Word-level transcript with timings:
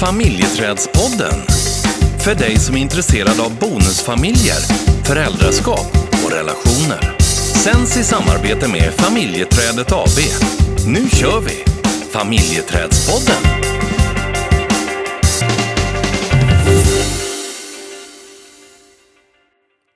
Familjeträdspodden. 0.00 1.38
För 2.24 2.34
dig 2.34 2.56
som 2.56 2.76
är 2.76 2.80
intresserad 2.80 3.40
av 3.40 3.58
bonusfamiljer, 3.58 4.60
föräldraskap 5.04 5.90
och 6.24 6.32
relationer. 6.32 7.18
Sänds 7.64 7.96
i 7.96 8.04
samarbete 8.04 8.68
med 8.68 8.92
Familjeträdet 8.92 9.92
AB. 9.92 10.18
Nu 10.86 11.08
kör 11.08 11.40
vi! 11.40 11.64
Familjeträdspodden. 12.12 13.42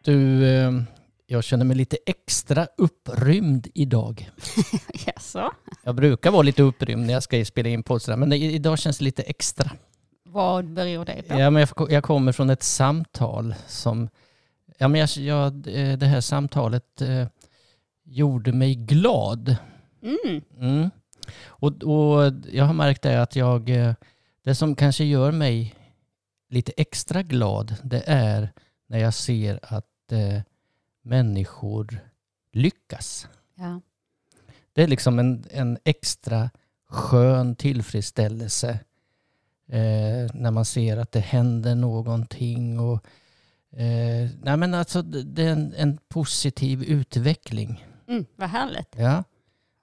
Du, 0.05 0.46
eh, 0.46 0.73
jag 1.27 1.45
känner 1.45 1.64
mig 1.64 1.77
lite 1.77 1.96
extra 2.07 2.66
upprymd 2.79 3.66
idag. 3.75 4.30
Jaså? 5.07 5.53
Jag 5.84 5.95
brukar 5.95 6.30
vara 6.30 6.43
lite 6.43 6.62
upprymd 6.62 7.07
när 7.07 7.12
jag 7.12 7.23
ska 7.23 7.45
spela 7.45 7.69
in 7.69 7.82
podd 7.82 8.19
men 8.19 8.32
idag 8.32 8.79
känns 8.79 8.98
det 8.98 9.05
lite 9.05 9.23
extra. 9.23 9.71
Vad 10.32 10.64
beror 10.68 11.04
det 11.04 11.22
på? 11.29 11.35
Ja, 11.39 11.50
men 11.50 11.67
jag, 11.77 11.93
jag 11.93 12.04
kommer 12.04 12.32
från 12.32 12.50
ett 12.50 12.63
samtal 12.63 13.54
som... 13.67 14.09
Ja, 14.79 14.89
men 14.89 15.00
jag, 15.00 15.08
jag, 15.17 15.53
eh, 15.67 15.99
det 15.99 16.07
här 16.07 16.21
samtalet 16.21 17.00
eh, 17.03 17.27
gjorde 18.05 18.53
mig 18.53 18.75
glad. 18.75 19.57
Mm. 20.03 20.43
Mm. 20.58 20.91
Och, 21.46 21.82
och 21.82 22.32
jag 22.53 22.64
har 22.64 22.75
märkt 22.75 23.03
det 23.03 23.22
att 23.22 23.36
jag... 23.36 23.71
eh, 23.71 23.95
Det 24.45 24.55
som 24.55 24.75
kanske 24.75 25.05
gör 25.05 25.32
mig 25.32 25.75
lite 26.49 26.72
extra 26.77 27.22
glad, 27.22 27.75
det 27.83 28.03
är 28.07 28.53
när 28.89 28.99
jag 28.99 29.14
ser 29.14 29.61
att 29.63 30.13
eh, 30.13 30.41
människor 31.03 31.99
lyckas. 32.53 33.28
Ja. 33.55 33.80
Det 34.72 34.83
är 34.83 34.89
liksom 34.89 35.19
en, 35.19 35.44
en 35.50 35.78
extra 35.84 36.50
skön 36.89 37.56
tillfredsställelse 37.56 38.78
eh, 39.69 40.30
när 40.34 40.50
man 40.50 40.64
ser 40.64 40.97
att 40.97 41.12
det 41.12 41.20
händer 41.20 41.75
någonting. 41.75 42.80
Och, 42.80 43.06
eh, 43.78 44.30
nej 44.42 44.56
men 44.56 44.74
alltså, 44.74 45.02
det 45.02 45.42
är 45.42 45.52
en, 45.52 45.74
en 45.77 45.98
positiv 46.08 46.82
utveckling. 46.82 47.84
Mm, 48.08 48.24
vad 48.36 48.48
härligt. 48.48 48.94
Ja. 48.96 49.24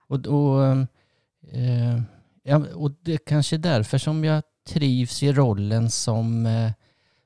Och, 0.07 0.27
och, 0.27 0.65
eh, 1.51 2.01
ja, 2.43 2.61
och 2.75 2.91
det 3.01 3.13
är 3.13 3.17
kanske 3.17 3.55
är 3.55 3.57
därför 3.57 3.97
som 3.97 4.23
jag 4.23 4.43
trivs 4.67 5.23
i 5.23 5.31
rollen 5.31 5.89
som 5.89 6.45
eh, 6.45 6.71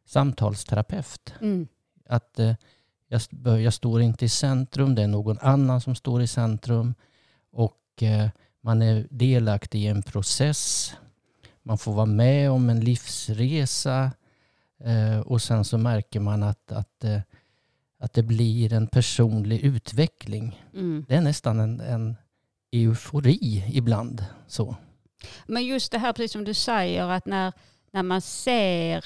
samtalsterapeut. 0.05 1.33
Mm. 1.41 1.67
Att 2.09 2.39
eh, 2.39 2.55
jag, 3.07 3.61
jag 3.61 3.73
står 3.73 4.01
inte 4.01 4.25
i 4.25 4.29
centrum, 4.29 4.95
det 4.95 5.03
är 5.03 5.07
någon 5.07 5.39
annan 5.39 5.81
som 5.81 5.95
står 5.95 6.21
i 6.21 6.27
centrum. 6.27 6.93
Och 7.51 8.03
eh, 8.03 8.29
man 8.61 8.81
är 8.81 9.07
delaktig 9.09 9.79
i 9.79 9.87
en 9.87 10.03
process. 10.03 10.93
Man 11.63 11.77
får 11.77 11.93
vara 11.93 12.05
med 12.05 12.51
om 12.51 12.69
en 12.69 12.79
livsresa. 12.79 14.11
Eh, 14.83 15.19
och 15.19 15.41
sen 15.41 15.65
så 15.65 15.77
märker 15.77 16.19
man 16.19 16.43
att, 16.43 16.71
att, 16.71 17.03
eh, 17.03 17.19
att 17.99 18.13
det 18.13 18.23
blir 18.23 18.73
en 18.73 18.87
personlig 18.87 19.59
utveckling. 19.61 20.63
Mm. 20.73 21.05
Det 21.07 21.15
är 21.15 21.21
nästan 21.21 21.59
en, 21.59 21.79
en 21.79 22.15
eufori 22.71 23.65
ibland. 23.73 24.25
Så. 24.47 24.75
Men 25.45 25.65
just 25.65 25.91
det 25.91 25.97
här, 25.97 26.13
precis 26.13 26.31
som 26.31 26.43
du 26.43 26.53
säger, 26.53 27.07
att 27.07 27.25
när, 27.25 27.53
när 27.91 28.03
man 28.03 28.21
ser 28.21 29.05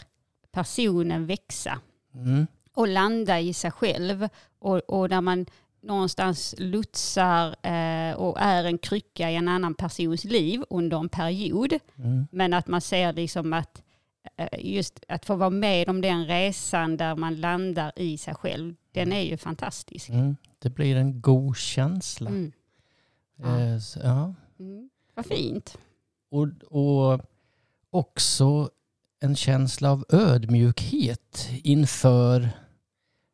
personen 0.52 1.26
växa 1.26 1.80
Mm. 2.14 2.48
och 2.74 2.88
landa 2.88 3.40
i 3.40 3.54
sig 3.54 3.72
själv 3.72 4.30
och, 4.60 4.78
och 4.78 5.10
när 5.10 5.22
man 5.22 5.46
någonstans 5.88 6.56
lotsar 6.58 7.48
eh, 7.48 8.16
och 8.16 8.38
är 8.40 8.64
en 8.64 8.78
krycka 8.78 9.32
i 9.32 9.36
en 9.36 9.48
annan 9.48 9.74
persons 9.74 10.24
liv 10.24 10.64
under 10.70 10.98
en 10.98 11.10
period. 11.10 11.74
Mm. 11.96 12.28
Men 12.32 12.54
att 12.54 12.68
man 12.68 12.82
ser 12.82 13.14
liksom 13.14 13.54
att 13.54 13.84
eh, 14.38 14.48
just 14.60 15.00
att 15.08 15.26
få 15.26 15.36
vara 15.36 15.50
med 15.50 15.90
om 15.90 16.02
den 16.02 16.26
resan 16.26 16.98
där 16.98 17.16
man 17.16 17.36
landar 17.36 17.92
i 17.96 18.18
sig 18.18 18.36
själv, 18.36 18.76
den 18.92 19.14
är 19.14 19.22
ju 19.22 19.38
fantastisk. 19.38 20.10
Mm. 20.10 20.36
Det 20.60 20.70
blir 20.70 20.96
en 20.96 21.22
god 21.22 21.58
känsla. 21.58 22.30
Mm. 22.30 22.52
Ja. 23.36 23.60
Eh, 23.60 23.80
så, 23.80 24.00
ja. 24.04 24.34
Mm. 24.60 24.90
Vad 25.14 25.26
fint. 25.26 25.78
Och, 26.30 26.48
och 26.64 27.22
också 27.90 28.70
en 29.20 29.36
känsla 29.36 29.92
av 29.92 30.06
ödmjukhet 30.10 31.50
inför 31.64 32.50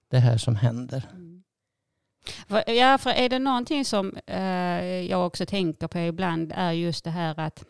det 0.09 0.19
här 0.19 0.37
som 0.37 0.55
händer. 0.55 1.09
Ja, 2.65 2.97
för 2.97 3.09
är 3.09 3.29
det 3.29 3.39
någonting 3.39 3.85
som 3.85 4.17
eh, 4.25 5.01
jag 5.09 5.25
också 5.25 5.45
tänker 5.45 5.87
på 5.87 5.99
ibland 5.99 6.53
är 6.55 6.71
just 6.71 7.03
det 7.03 7.09
här 7.09 7.39
att 7.39 7.65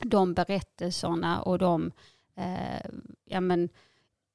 de 0.00 0.34
berättelserna 0.34 1.42
och 1.42 1.58
de 1.58 1.92
eh, 2.36 2.90
ja, 3.24 3.40
men, 3.40 3.68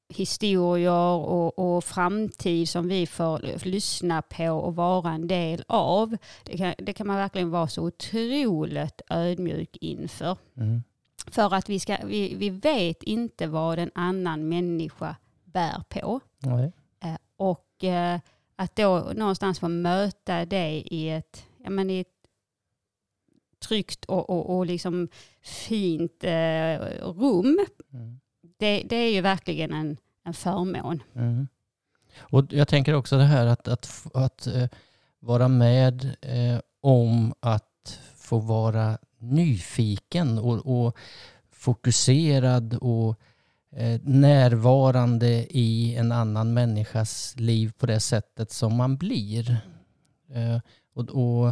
historier 0.10 1.16
och, 1.16 1.60
och 1.60 1.84
framtid 1.84 2.70
som 2.70 2.88
vi 2.88 3.08
får 3.08 3.66
lyssna 3.66 4.22
på 4.22 4.50
och 4.52 4.76
vara 4.76 5.12
en 5.12 5.28
del 5.28 5.64
av. 5.68 6.18
Det 6.44 6.58
kan, 6.58 6.74
det 6.78 6.94
kan 6.94 7.08
man 7.08 7.16
verkligen 7.16 7.50
vara 7.50 7.68
så 7.68 7.84
otroligt 7.84 9.02
ödmjuk 9.10 9.78
inför. 9.82 10.38
Mm. 10.58 10.84
För 11.28 11.54
att 11.54 11.70
vi, 11.70 11.80
ska, 11.80 11.98
vi, 12.06 12.36
vi 12.36 12.50
vet 12.50 13.04
inte 13.04 13.48
vad 13.48 13.80
en 13.80 13.92
annan 13.96 14.50
människa 14.50 15.16
bär 15.44 15.84
på. 15.90 16.20
Eh, 17.00 17.18
Och 17.38 17.84
eh, 17.84 18.20
att 18.60 18.76
då 18.76 19.12
någonstans 19.16 19.60
få 19.60 19.68
möta 19.68 20.46
det 20.46 20.84
i 20.86 21.10
ett, 21.10 21.46
ja, 21.64 21.70
men 21.70 21.90
i 21.90 22.00
ett 22.00 22.08
tryggt 23.68 24.06
och, 24.06 24.30
och, 24.30 24.58
och 24.58 24.66
liksom 24.66 25.08
fint 25.42 26.24
eh, 26.24 26.80
rum, 27.02 27.66
Mm. 27.94 28.20
det, 28.58 28.84
det 28.90 28.96
är 28.96 29.12
ju 29.14 29.22
verkligen 29.22 29.74
en, 29.74 29.98
en 30.24 30.34
förmån. 30.34 31.04
Mm. 31.16 31.48
Och 32.20 32.46
jag 32.50 32.68
tänker 32.68 32.94
också 32.94 33.18
det 33.18 33.24
här 33.24 33.46
att, 33.46 33.68
att, 33.68 33.86
f- 33.86 34.08
att 34.14 34.48
eh, 34.48 34.68
vara 35.20 35.48
med 35.48 36.16
eh, 36.22 36.60
om 36.82 37.34
att 37.40 38.00
få 38.16 38.40
vara 38.40 38.98
nyfiken 39.18 40.38
och, 40.40 40.86
och 40.86 40.98
fokuserad 41.52 42.74
och 42.82 43.20
Eh, 43.76 44.00
närvarande 44.04 45.28
i 45.58 45.96
en 45.96 46.12
annan 46.12 46.54
människas 46.54 47.36
liv 47.38 47.72
på 47.78 47.86
det 47.86 48.00
sättet 48.00 48.52
som 48.52 48.76
man 48.76 48.98
blir. 48.98 49.58
Eh, 50.34 50.60
och, 50.94 51.10
och, 51.10 51.48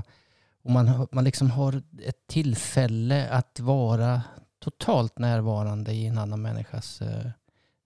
och 0.63 0.71
man, 0.71 0.87
har- 0.87 1.07
man 1.11 1.23
liksom 1.23 1.51
har 1.51 1.81
ett 2.05 2.27
tillfälle 2.27 3.29
att 3.29 3.59
vara 3.59 4.21
totalt 4.59 5.19
närvarande 5.19 5.91
i 5.91 6.05
en 6.05 6.17
annan 6.17 6.41
människas 6.41 7.01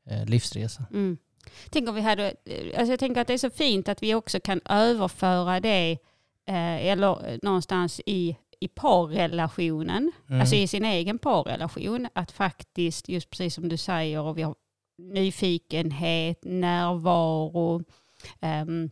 eh, 0.05 0.25
livsresa. 0.25 0.85
Mm. 0.91 1.17
Tänk 1.69 1.89
om 1.89 1.95
vi 1.95 2.01
hade, 2.01 2.33
alltså 2.77 2.91
jag 2.91 2.99
tänker 2.99 3.21
att 3.21 3.27
det 3.27 3.33
är 3.33 3.37
så 3.37 3.49
fint 3.49 3.89
att 3.89 4.03
vi 4.03 4.15
också 4.15 4.39
kan 4.39 4.61
överföra 4.65 5.59
det 5.59 5.91
eh, 6.47 6.85
eller 6.87 7.39
någonstans 7.45 8.01
i, 8.05 8.37
i 8.63 8.67
parrelationen, 8.67 10.11
Mm. 10.27 10.41
alltså 10.41 10.55
i 10.55 10.67
sin 10.67 10.85
egen 10.85 11.17
parrelation, 11.19 12.07
att 12.13 12.31
faktiskt, 12.31 13.09
just 13.09 13.29
precis 13.29 13.53
som 13.53 13.69
du 13.69 13.77
säger, 13.77 14.19
och 14.21 14.37
vi 14.37 14.41
har 14.41 14.55
nyfikenhet, 14.97 16.39
närvaro 16.43 17.83
ehm, 18.39 18.89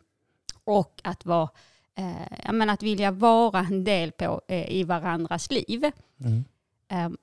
och 0.63 1.01
att 1.03 1.25
vara 1.25 1.49
eh, 1.95 2.37
ja, 2.45 2.51
men 2.51 2.69
att 2.69 2.83
vilja 2.83 3.11
vara 3.11 3.59
en 3.59 3.83
del 3.83 4.11
på, 4.11 4.41
eh, 4.47 4.71
i 4.71 4.83
varandras 4.83 5.51
liv. 5.51 5.91
Mm. 6.19 6.43
Ehm, 6.87 7.17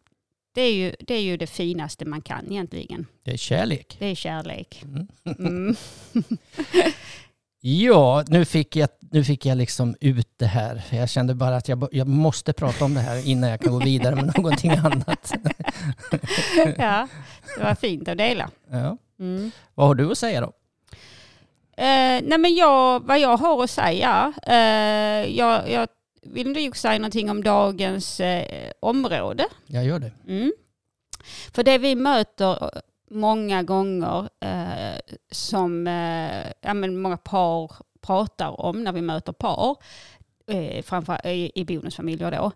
det, 0.55 0.61
är 0.63 0.75
ju, 0.75 0.95
det 1.01 1.15
är 1.15 1.23
ju 1.23 1.37
det 1.37 1.47
finaste 1.47 2.05
man 2.05 2.23
kan 2.23 2.47
egentligen. 2.53 3.07
Det 3.23 3.33
är 3.33 3.37
kärlek. 3.37 3.97
Det 3.99 4.07
är 4.07 4.15
kärlek. 4.15 4.85
Mm. 4.85 5.07
Ja, 7.61 8.25
nu 8.29 8.45
fick, 8.45 8.77
jag, 8.77 8.89
nu 9.01 9.25
fick 9.25 9.47
jag 9.47 9.59
liksom 9.59 9.97
ut 10.01 10.29
det 10.37 10.47
här. 10.47 10.83
Jag 10.91 11.11
kände 11.11 11.35
bara 11.35 11.57
att 11.57 11.69
jag, 11.69 11.89
jag 11.93 12.07
måste 12.07 12.53
prata 12.53 12.85
om 12.85 12.95
det 12.95 13.01
här 13.01 13.29
innan 13.29 13.51
jag 13.51 13.61
kan 13.61 13.73
gå 13.73 13.79
vidare 13.79 14.15
med 14.15 14.25
någonting 14.37 14.71
annat. 14.71 15.35
ja, 16.79 17.09
det 17.57 17.65
var 17.65 17.75
fint 17.75 18.09
att 18.09 18.19
dela. 18.19 18.51
Ja. 18.71 18.97
Mm. 19.19 19.51
Vad 19.75 19.87
har 19.87 19.95
du 19.95 20.11
att 20.11 20.19
säga 20.19 20.41
då? 20.41 20.53
Eh, 21.77 22.23
nej 22.23 22.39
men 22.39 22.55
jag, 22.55 23.01
vad 23.07 23.19
jag 23.19 23.37
har 23.37 23.65
att 23.65 23.71
säga, 23.71 24.33
eh, 24.47 25.37
jag, 25.37 25.71
jag 25.71 25.89
vill 26.23 26.55
du 26.55 26.71
säga 26.75 26.99
någonting 26.99 27.31
om 27.31 27.43
dagens 27.43 28.21
eh, 28.21 28.71
område? 28.81 29.45
Jag 29.67 29.85
gör 29.85 29.99
det. 29.99 30.13
Mm. 30.29 30.53
För 31.55 31.63
det 31.63 31.79
vi 31.79 31.95
möter 31.95 32.71
många 33.11 33.63
gånger 33.63 34.29
eh, 34.41 35.01
som 35.31 35.87
eh, 35.87 36.53
ja, 36.61 36.75
men 36.75 37.01
många 37.01 37.17
par 37.17 37.73
pratar 38.01 38.61
om 38.61 38.85
när 38.85 38.93
vi 38.93 39.03
möter 39.03 39.33
par, 39.33 39.77
eh, 40.47 40.83
framför, 40.83 41.27
i, 41.27 41.53
i 41.55 41.65
bonusfamiljer 41.65 42.31
då, 42.31 42.53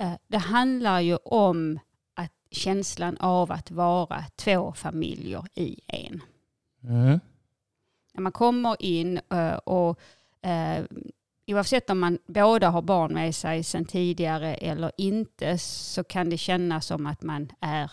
eh, 0.00 0.12
det 0.26 0.38
handlar 0.38 1.00
ju 1.00 1.16
om 1.16 1.78
att 2.14 2.32
känslan 2.50 3.16
av 3.16 3.52
att 3.52 3.70
vara 3.70 4.24
två 4.36 4.72
familjer 4.72 5.44
i 5.54 5.80
en. 5.86 6.22
Mm. 6.84 7.20
När 8.14 8.22
man 8.22 8.32
kommer 8.32 8.82
in 8.82 9.20
eh, 9.30 9.54
och 9.54 10.00
eh, 10.42 10.84
oavsett 11.46 11.90
om 11.90 11.98
man 11.98 12.18
båda 12.26 12.68
har 12.68 12.82
barn 12.82 13.14
med 13.14 13.34
sig 13.34 13.62
sedan 13.62 13.84
tidigare 13.84 14.54
eller 14.54 14.92
inte 14.96 15.58
så 15.58 16.04
kan 16.04 16.30
det 16.30 16.38
kännas 16.38 16.86
som 16.86 17.06
att 17.06 17.22
man 17.22 17.52
är 17.60 17.90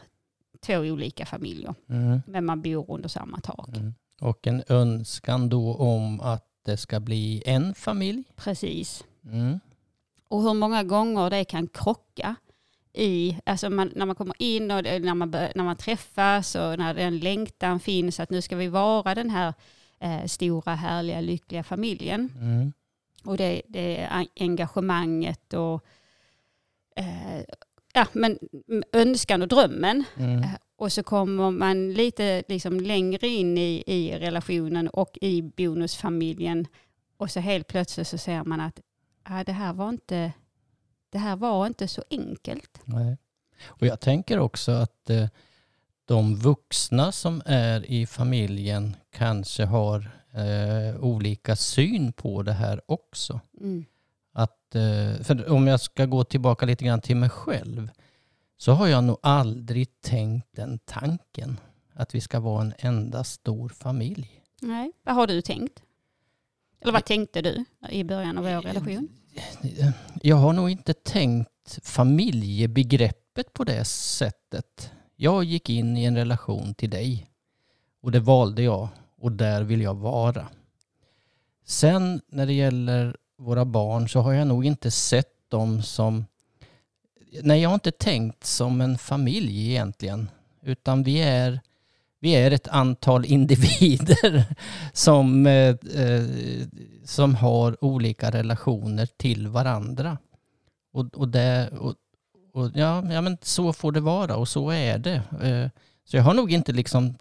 två 0.68 0.78
olika 0.78 1.25
familjer. 1.25 1.75
Mm. 1.90 2.22
Men 2.28 2.46
man 2.46 2.62
bor 2.62 2.92
under 2.92 3.10
samma 3.10 3.40
tak. 3.40 3.69
Mm. 3.78 3.94
Och 4.22 4.48
en 4.48 4.64
önskan 4.69 5.50
då 5.50 5.75
om 5.75 6.22
att 6.22 6.46
det 6.66 6.78
ska 6.78 7.00
bli 7.00 7.44
en 7.46 7.75
familj. 7.75 8.24
Precis. 8.36 9.04
Mm. 9.24 9.60
Och 10.28 10.42
hur 10.42 10.54
många 10.54 10.84
gånger 10.84 11.30
det 11.30 11.46
kan 11.46 11.68
krocka 11.68 12.36
i, 12.94 13.40
alltså 13.46 13.69
man, 13.69 13.92
när 13.96 14.06
man 14.06 14.16
kommer 14.16 14.36
in 14.40 14.72
och 14.72 14.84
när, 14.84 15.14
man, 15.14 15.31
när 15.31 15.64
man 15.64 15.75
träffas 15.75 16.56
och 16.56 16.80
när 16.80 16.94
den 16.94 17.19
längtan 17.19 17.80
finns 17.80 18.19
att 18.19 18.30
nu 18.30 18.42
ska 18.42 18.56
vi 18.56 18.68
vara 18.68 19.16
den 19.16 19.30
här 19.30 19.54
eh, 20.00 20.25
stora, 20.25 20.75
härliga, 20.75 21.22
lyckliga 21.22 21.64
familjen. 21.64 22.30
Mm. 22.36 22.74
Och 23.24 23.38
det, 23.38 23.62
det 23.68 24.10
engagemanget 24.36 25.54
och 25.54 25.86
eh, 26.96 27.42
ja, 27.97 28.07
men 28.13 28.39
önskan 28.94 29.41
och 29.41 29.47
drömmen. 29.47 30.03
Mm. 30.17 30.39
Eh, 30.44 30.49
Och 30.75 30.91
så 30.94 31.03
kommer 31.03 31.51
man 31.51 31.94
lite 31.94 32.44
liksom 32.47 32.79
längre 32.79 33.27
in 33.27 33.57
i, 33.57 33.83
i 33.88 34.19
relationen 34.19 34.88
och 34.88 35.17
i 35.21 35.41
bonusfamiljen. 35.41 36.67
Och 37.17 37.31
så 37.31 37.39
helt 37.39 37.67
plötsligt 37.67 38.07
så 38.07 38.17
ser 38.17 38.44
man 38.44 38.59
att 38.61 38.79
ah, 39.23 39.44
det, 39.44 39.51
här 39.51 39.73
var 39.73 39.89
inte, 39.89 40.33
det 41.09 41.17
här 41.17 41.35
var 41.35 41.67
inte 41.67 41.88
så 41.88 42.03
enkelt. 42.09 42.79
Nej. 42.85 43.17
Och 43.65 43.88
jag 43.88 43.99
tänker 43.99 44.39
också 44.39 44.71
att 44.71 45.09
eh, 45.09 45.27
de 46.05 46.35
vuxna 46.35 47.11
som 47.11 47.41
är 47.45 47.91
i 47.91 48.05
familjen 48.05 48.95
kanske 49.11 49.65
har 49.65 50.11
eh, 50.33 51.03
olika 51.03 51.55
syn 51.55 52.13
på 52.13 52.44
det 52.44 52.53
här 52.53 52.81
också. 52.85 53.39
Mm. 53.61 53.85
Att, 54.68 54.75
eh, 54.75 55.24
för 55.24 55.50
om 55.50 55.68
jag 55.68 55.80
ska 55.80 56.06
gå 56.06 56.24
tillbaka 56.24 56.66
lite 56.66 56.86
grann 56.86 57.02
till 57.02 57.16
mig 57.16 57.30
själv 57.30 57.90
så 58.58 58.72
har 58.72 58.88
jag 58.88 59.04
nog 59.04 59.18
aldrig 59.22 60.02
tänkt 60.02 60.48
den 60.52 60.80
tanken 60.86 61.60
att 61.94 62.16
vi 62.16 62.22
ska 62.22 62.40
vara 62.40 62.62
en 62.62 62.74
enda 62.78 63.24
stor 63.24 63.69
familj. 63.69 64.42
Nej. 64.62 64.92
Vad 65.04 65.16
har 65.16 65.28
du 65.28 65.42
tänkt? 65.42 65.84
Eller 66.81 66.94
vad 66.94 67.06
tänkte 67.06 67.42
du 67.42 67.66
i 67.90 68.04
början 68.04 68.38
av 68.38 68.44
vår 68.44 68.62
relation? 68.62 69.10
Jag 70.22 70.36
har 70.36 70.54
nog 70.54 70.69
inte 70.69 70.94
tänkt 70.94 71.80
familjebegreppet 71.84 73.54
på 73.54 73.64
det 73.64 73.86
sättet. 73.86 74.92
Jag 75.16 75.44
gick 75.44 75.69
in 75.69 75.98
i 75.98 76.04
en 76.04 76.16
relation 76.16 76.74
till 76.74 76.90
dig 76.90 77.30
och 78.02 78.12
det 78.12 78.19
valde 78.19 78.62
jag 78.62 78.90
och 79.18 79.31
där 79.31 79.64
vill 79.64 79.81
jag 79.81 79.96
vara. 79.96 80.48
Sen 81.66 82.22
när 82.28 82.46
det 82.46 82.54
gäller 82.54 83.18
våra 83.38 83.66
barn 83.66 84.10
så 84.10 84.19
har 84.19 84.34
jag 84.34 84.48
nog 84.48 84.66
inte 84.66 84.92
sett 84.92 85.50
dem 85.50 85.81
som... 85.81 86.25
Nej, 87.44 87.62
jag 87.62 87.69
har 87.69 87.74
inte 87.74 87.92
tänkt 87.92 88.45
som 88.45 88.81
en 88.81 88.98
familj 88.98 89.69
egentligen. 89.69 90.30
Utan 90.62 91.04
vi 91.04 91.19
är, 91.19 91.60
vi 92.19 92.31
är 92.31 92.51
ett 92.51 92.68
antal 92.68 93.25
individer 93.31 94.45
som, 94.94 95.45
eh, 95.45 95.75
eh, 95.95 96.24
som 97.04 97.36
har 97.36 97.84
olika 97.84 98.31
relationer 98.31 99.06
till 99.06 99.48
varandra. 99.48 100.18
Och, 100.92 101.06
och, 101.13 101.28
det, 101.28 101.69
och, 101.80 101.95
och 102.54 102.72
ja, 102.74 103.12
ja, 103.12 103.22
men 103.22 103.38
så 103.42 103.74
får 103.74 103.92
det 103.92 104.00
vara 104.00 104.36
och 104.36 104.48
så 104.48 104.69
är 104.69 104.98
det. 104.98 105.22
Eh, 105.42 105.69
så 106.06 106.18
jag 106.18 106.24
har 106.24 106.33
nog 106.33 106.51
inte 106.51 106.74
liksom, 106.74 107.16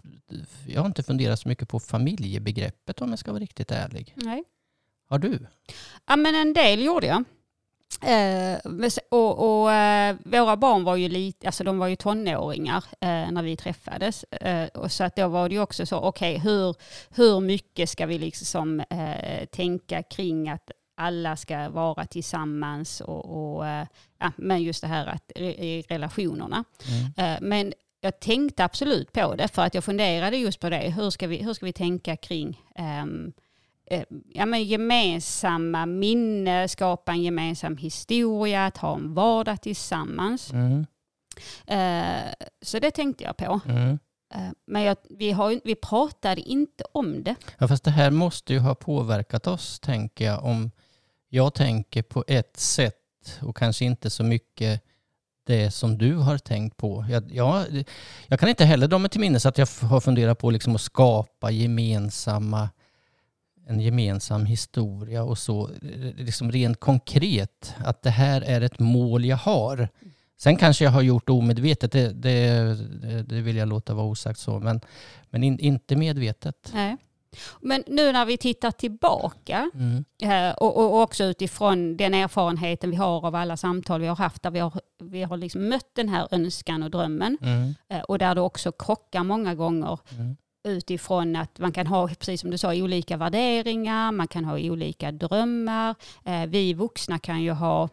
jag 0.67 0.81
har 0.81 0.87
inte 0.87 1.03
funderat 1.03 1.39
så 1.39 1.47
mycket 1.47 1.69
på 1.69 1.79
familjebegreppet 1.79 3.01
om 3.01 3.09
jag 3.09 3.19
ska 3.19 3.31
vara 3.31 3.41
riktigt 3.41 3.71
ärlig. 3.71 4.13
Nej. 4.15 4.43
Har 5.09 5.19
du? 5.19 5.39
Ja 6.05 6.15
men 6.15 6.35
en 6.35 6.53
del 6.53 6.83
gjorde 6.83 7.07
jag. 7.07 7.23
Eh, 8.01 8.59
och 9.09 9.61
och 9.61 9.71
eh, 9.71 10.15
våra 10.25 10.57
barn 10.57 10.83
var 10.83 10.95
ju 10.95 11.09
lite, 11.09 11.47
alltså 11.47 11.63
de 11.63 11.77
var 11.77 11.87
ju 11.87 11.95
tonåringar 11.95 12.83
eh, 13.01 13.31
när 13.31 13.43
vi 13.43 13.55
träffades. 13.55 14.23
Eh, 14.23 14.67
och 14.67 14.91
så 14.91 15.03
att 15.03 15.15
då 15.15 15.27
var 15.27 15.49
det 15.49 15.55
ju 15.55 15.61
också 15.61 15.85
så, 15.85 15.97
okej 15.97 16.37
hur, 16.37 16.75
hur 17.09 17.39
mycket 17.39 17.89
ska 17.89 18.05
vi 18.05 18.19
liksom 18.19 18.79
eh, 18.79 19.45
tänka 19.45 20.03
kring 20.03 20.49
att 20.49 20.71
alla 20.97 21.35
ska 21.35 21.69
vara 21.69 22.05
tillsammans 22.05 23.01
och, 23.01 23.55
och 23.55 23.67
eh, 23.67 23.87
ja, 24.19 24.31
men 24.37 24.63
just 24.63 24.81
det 24.81 24.87
här 24.87 25.07
att 25.07 25.31
i 25.37 25.81
relationerna. 25.89 26.63
Mm. 27.17 27.49
Men 27.49 27.73
jag 28.01 28.19
tänkte 28.19 28.63
absolut 28.63 29.11
på 29.11 29.35
det 29.35 29.47
för 29.47 29.61
att 29.61 29.73
jag 29.73 29.83
funderade 29.83 30.37
just 30.37 30.59
på 30.59 30.69
det. 30.69 30.89
Hur 30.89 31.09
ska 31.09 31.27
vi, 31.27 31.37
hur 31.37 31.53
ska 31.53 31.65
vi 31.65 31.73
tänka 31.73 32.15
kring 32.15 32.61
eh, 32.75 33.05
ja, 34.33 34.45
men 34.45 34.63
gemensamma 34.63 35.85
minne, 35.85 36.67
skapa 36.67 37.11
en 37.11 37.23
gemensam 37.23 37.77
historia, 37.77 38.65
att 38.65 38.77
ha 38.77 38.95
en 38.95 39.13
vardag 39.13 39.61
tillsammans. 39.61 40.51
Mm. 40.53 40.85
Eh, 41.67 42.33
så 42.61 42.79
det 42.79 42.91
tänkte 42.91 43.23
jag 43.23 43.37
på. 43.37 43.59
Mm. 43.65 43.99
Eh, 44.33 44.49
men 44.67 44.81
jag, 44.81 44.97
vi, 45.09 45.31
har, 45.31 45.61
vi 45.63 45.75
pratade 45.75 46.41
inte 46.41 46.83
om 46.91 47.23
det. 47.23 47.35
Ja, 47.57 47.67
fast 47.67 47.83
det 47.83 47.91
här 47.91 48.11
måste 48.11 48.53
ju 48.53 48.59
ha 48.59 48.75
påverkat 48.75 49.47
oss, 49.47 49.79
tänker 49.79 50.25
jag. 50.25 50.43
Om 50.43 50.71
jag 51.29 51.53
tänker 51.53 52.03
på 52.03 52.23
ett 52.27 52.57
sätt 52.57 52.95
och 53.41 53.57
kanske 53.57 53.85
inte 53.85 54.09
så 54.09 54.23
mycket 54.23 54.83
det 55.47 55.71
som 55.71 55.97
du 55.97 56.15
har 56.15 56.37
tänkt 56.37 56.77
på. 56.77 57.05
Jag, 57.09 57.31
jag, 57.31 57.83
jag 58.27 58.39
kan 58.39 58.49
inte 58.49 58.65
heller 58.65 58.87
dra 58.87 58.97
mig 58.97 59.09
till 59.09 59.21
minnes 59.21 59.45
att 59.45 59.57
jag 59.57 59.67
har 59.81 59.99
funderat 59.99 60.39
på 60.39 60.49
liksom 60.49 60.75
att 60.75 60.81
skapa 60.81 61.51
gemensamma 61.51 62.69
en 63.67 63.79
gemensam 63.79 64.45
historia 64.45 65.23
och 65.23 65.37
så. 65.37 65.69
Liksom 66.17 66.51
rent 66.51 66.79
konkret, 66.79 67.75
att 67.85 68.01
det 68.03 68.09
här 68.09 68.41
är 68.41 68.61
ett 68.61 68.79
mål 68.79 69.25
jag 69.25 69.37
har. 69.37 69.89
Sen 70.39 70.55
kanske 70.55 70.83
jag 70.83 70.91
har 70.91 71.01
gjort 71.01 71.27
det 71.27 71.31
omedvetet, 71.33 71.91
det, 71.91 72.09
det, 72.13 72.75
det- 73.23 73.41
vill 73.41 73.55
jag 73.57 73.67
låta 73.67 73.93
vara 73.93 74.05
osagt 74.05 74.39
så, 74.39 74.59
men, 74.59 74.81
men 75.29 75.43
in, 75.43 75.59
inte 75.59 75.95
medvetet. 75.95 76.71
Nej. 76.73 76.97
Men 77.61 77.83
nu 77.87 78.11
när 78.11 78.25
vi 78.25 78.37
tittar 78.37 78.71
tillbaka 78.71 79.71
Mm. 79.73 80.05
Eh, 80.21 80.55
och, 80.57 80.77
och 80.77 81.01
också 81.01 81.23
utifrån 81.23 81.97
den 81.97 82.13
erfarenheten 82.13 82.89
vi 82.89 82.95
har 82.95 83.25
av 83.25 83.35
alla 83.35 83.57
samtal 83.57 84.01
vi 84.01 84.07
har 84.07 84.15
haft 84.15 84.43
där 84.43 84.51
vi 84.51 84.59
har, 84.59 84.81
vi 85.03 85.23
har 85.23 85.37
liksom 85.37 85.69
mött 85.69 85.95
den 85.95 86.09
här 86.09 86.27
önskan 86.31 86.83
och 86.83 86.91
drömmen 86.91 87.37
Mm. 87.41 87.75
eh, 87.89 87.99
och 88.01 88.17
där 88.19 88.35
det 88.35 88.41
också 88.41 88.71
krockar 88.71 89.23
många 89.23 89.55
gånger 89.55 89.99
Mm. 90.11 90.37
Utifrån 90.67 91.35
att 91.35 91.59
man 91.59 91.71
kan 91.71 91.87
ha, 91.87 92.07
precis 92.07 92.41
som 92.41 92.51
du 92.51 92.57
sa, 92.57 92.75
olika 92.75 93.17
värderingar, 93.17 94.11
man 94.11 94.27
kan 94.27 94.45
ha 94.45 94.59
olika 94.59 95.11
drömmar. 95.11 95.95
Eh, 96.23 96.45
Vi 96.45 96.73
vuxna 96.73 97.19
kan 97.19 97.43
ju 97.43 97.51
ha 97.51 97.89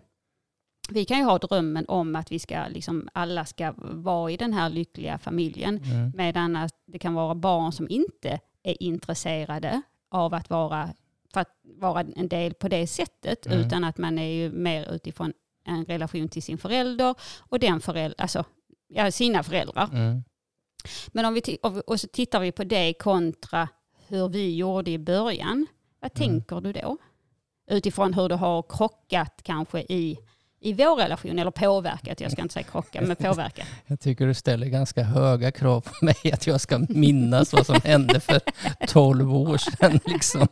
vi 0.91 1.05
kan 1.05 1.19
ju 1.19 1.25
ha 1.25 1.39
drömmen 1.39 1.85
om 1.89 2.17
att 2.17 2.33
vi 2.33 2.39
ska, 2.39 2.67
liksom, 2.69 3.09
alla 3.13 3.45
ska 3.45 3.75
vara 3.79 4.31
i 4.31 4.37
den 4.37 4.53
här 4.53 4.71
lyckliga 4.71 5.19
familjen. 5.19 5.79
Mm. 5.85 6.13
Medan 6.15 6.57
att 6.57 6.75
det 6.87 6.99
kan 6.99 7.15
vara 7.15 7.35
barn 7.35 7.73
som 7.73 7.89
inte 7.89 8.41
är 8.63 8.83
intresserade 8.83 9.83
av 10.11 10.35
att 10.35 10.51
vara, 10.51 10.89
för 11.33 11.41
att 11.41 11.51
vara 11.63 12.01
en 12.17 12.29
del 12.29 12.55
på 12.55 12.69
det 12.69 12.87
sättet. 12.87 13.47
Mm. 13.47 13.59
Utan 13.61 13.85
att 13.85 13.99
man 13.99 14.19
är 14.19 14.33
ju 14.33 14.51
mer 14.53 14.95
utifrån 14.95 15.33
en 15.67 15.85
relation 15.85 16.29
till 16.29 16.43
sin 16.43 16.59
förälder 16.59 17.15
och 17.39 17.59
den 17.59 17.81
förälder, 17.81 18.21
alltså, 18.21 18.45
ja, 18.89 19.11
sina 19.11 19.43
föräldrar. 19.43 19.89
Mm. 19.93 20.25
Men 21.13 21.25
om 21.25 21.35
vi 21.35 21.59
och 21.87 22.01
så 22.01 22.09
tittar 22.09 22.41
vi 22.41 22.53
på 22.53 22.65
det 22.65 22.95
kontra 22.95 23.69
hur 24.09 24.29
vi 24.29 24.57
gjorde 24.57 24.91
i 24.91 24.99
början. 24.99 25.67
Vad 26.01 26.11
Mm. 26.21 26.29
tänker 26.29 26.61
du 26.61 26.73
då? 26.73 26.97
Utifrån 27.71 28.15
hur 28.15 28.29
det 28.29 28.35
har 28.35 28.63
krockat 28.63 29.41
kanske 29.43 29.81
i, 29.81 30.19
i 30.65 30.73
vår 30.73 30.97
relation, 30.97 31.39
eller 31.39 31.51
påverkat, 31.51 32.21
jag 32.21 32.33
ska 32.33 32.43
inte 32.43 32.55
säga 32.55 32.63
krocka, 32.73 33.01
men 33.01 33.17
påverkat. 33.17 33.67
Jag 33.87 34.01
tycker 34.01 34.27
du 34.27 34.35
ställer 34.35 34.67
ganska 34.67 35.03
höga 35.03 35.51
krav 35.53 35.81
på 35.81 36.05
mig 36.05 36.17
att 36.33 36.47
jag 36.47 36.61
ska 36.61 36.79
minnas 36.89 37.53
vad 37.53 37.67
som 37.67 37.81
hände 37.85 38.21
för 38.21 38.41
12 38.89 39.35
år 39.35 39.57
sedan. 39.59 40.01
Liksom. 40.07 40.49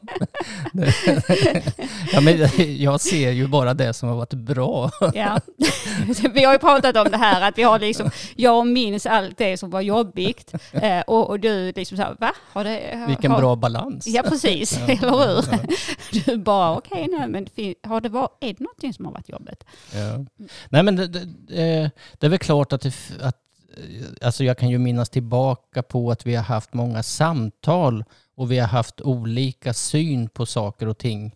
Ja, 2.12 2.21
men 2.21 2.49
jag 2.78 3.00
ser 3.00 3.31
ju 3.31 3.47
bara 3.47 3.75
det 3.75 3.92
som 3.92 4.09
har 4.09 4.16
varit 4.16 4.33
bra. 4.35 4.90
Ja. 5.14 5.40
vi 6.35 6.45
har 6.45 6.52
ju 6.52 6.59
pratat 6.59 6.97
om 6.97 7.11
det 7.11 7.16
här 7.16 7.49
att 7.49 7.59
vi 7.59 7.62
har 7.62 7.78
liksom, 7.78 8.11
jag 8.37 8.66
minns 8.66 9.07
allt 9.07 9.38
det 9.38 9.57
som 9.57 9.71
var 9.71 9.81
jobbigt 9.81 10.54
eh, 10.73 11.00
och, 11.00 11.31
och 11.31 11.40
du 11.40 11.73
liksom 11.76 11.97
så 11.97 12.02
här, 12.02 12.16
va? 12.21 12.33
Har 12.52 12.64
det, 12.64 12.97
har, 12.99 13.07
Vilken 13.07 13.33
bra 13.33 13.57
balans. 13.57 14.07
Ja 14.07 14.23
precis, 14.23 14.78
Ja, 14.78 14.85
eller 14.95 15.11
hur? 15.11 15.45
ja, 15.52 16.23
Du 16.25 16.37
bara, 16.37 16.76
okej 16.76 17.09
nej 17.19 17.28
men 17.28 17.47
fin- 17.57 17.75
har 17.83 18.00
det 18.00 18.09
var, 18.09 18.28
är 18.40 18.49
det 18.49 18.61
någonting 18.61 18.95
som 18.95 19.04
har 19.04 19.12
varit 19.12 19.28
jobbigt? 19.28 19.64
Ja. 19.95 20.01
Eh, 20.02 20.21
nej 20.68 20.82
men 20.82 20.97
det, 20.97 21.06
det, 21.06 21.25
eh, 21.62 21.90
det 22.18 22.26
är 22.26 22.30
väl 22.30 22.38
klart 22.38 22.73
att, 22.73 22.80
det, 22.80 22.94
att 23.21 23.37
eh, 23.76 24.26
alltså 24.26 24.44
jag 24.44 24.59
kan 24.59 24.71
ju 24.71 24.78
minnas 24.78 25.11
tillbaka 25.11 25.82
på 25.82 26.11
att 26.11 26.26
vi 26.26 26.35
har 26.35 26.44
haft 26.44 26.75
många 26.75 27.02
samtal 27.02 28.04
och 28.35 28.52
vi 28.52 28.59
har 28.59 28.68
haft 28.68 29.00
olika 29.00 29.75
syn 29.75 30.28
på 30.28 30.47
saker 30.47 30.88
och 30.88 30.99
ting. 30.99 31.35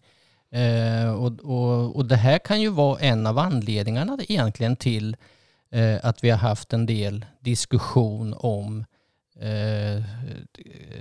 Eh, 0.50 1.14
och, 1.14 1.40
och, 1.40 1.96
och 1.96 2.06
det 2.06 2.16
här 2.16 2.38
kan 2.38 2.60
ju 2.60 2.68
vara 2.68 3.00
en 3.00 3.26
av 3.26 3.38
anledningarna 3.38 4.18
egentligen 4.28 4.76
till 4.76 5.16
eh, 5.70 5.98
att 6.02 6.24
vi 6.24 6.30
har 6.30 6.38
haft 6.38 6.72
en 6.72 6.86
del 6.86 7.24
diskussion 7.40 8.34
om 8.36 8.84
eh, 9.40 10.02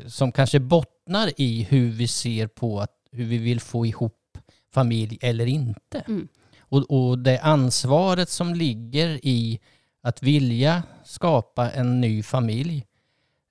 som 0.08 0.32
kanske 0.32 0.60
bottnar 0.60 1.32
i 1.38 1.64
hur 1.64 1.90
vi 1.90 2.08
ser 2.08 2.48
på 2.48 2.80
att, 2.80 2.92
hur 3.12 3.26
vi 3.26 3.38
vill 3.38 3.60
få 3.60 3.86
ihop 3.86 4.38
familj 4.74 5.18
eller 5.22 5.46
inte. 5.46 6.04
Mm. 6.08 6.28
Och, 6.70 6.92
och 6.92 7.20
det 7.20 7.40
ansvaret 7.40 8.30
som 8.30 8.54
ligger 8.54 9.20
i 9.24 9.60
att 10.04 10.24
vilja 10.24 10.84
skapa 11.04 11.72
en 11.72 12.02
ny 12.02 12.24
familj 12.24 12.86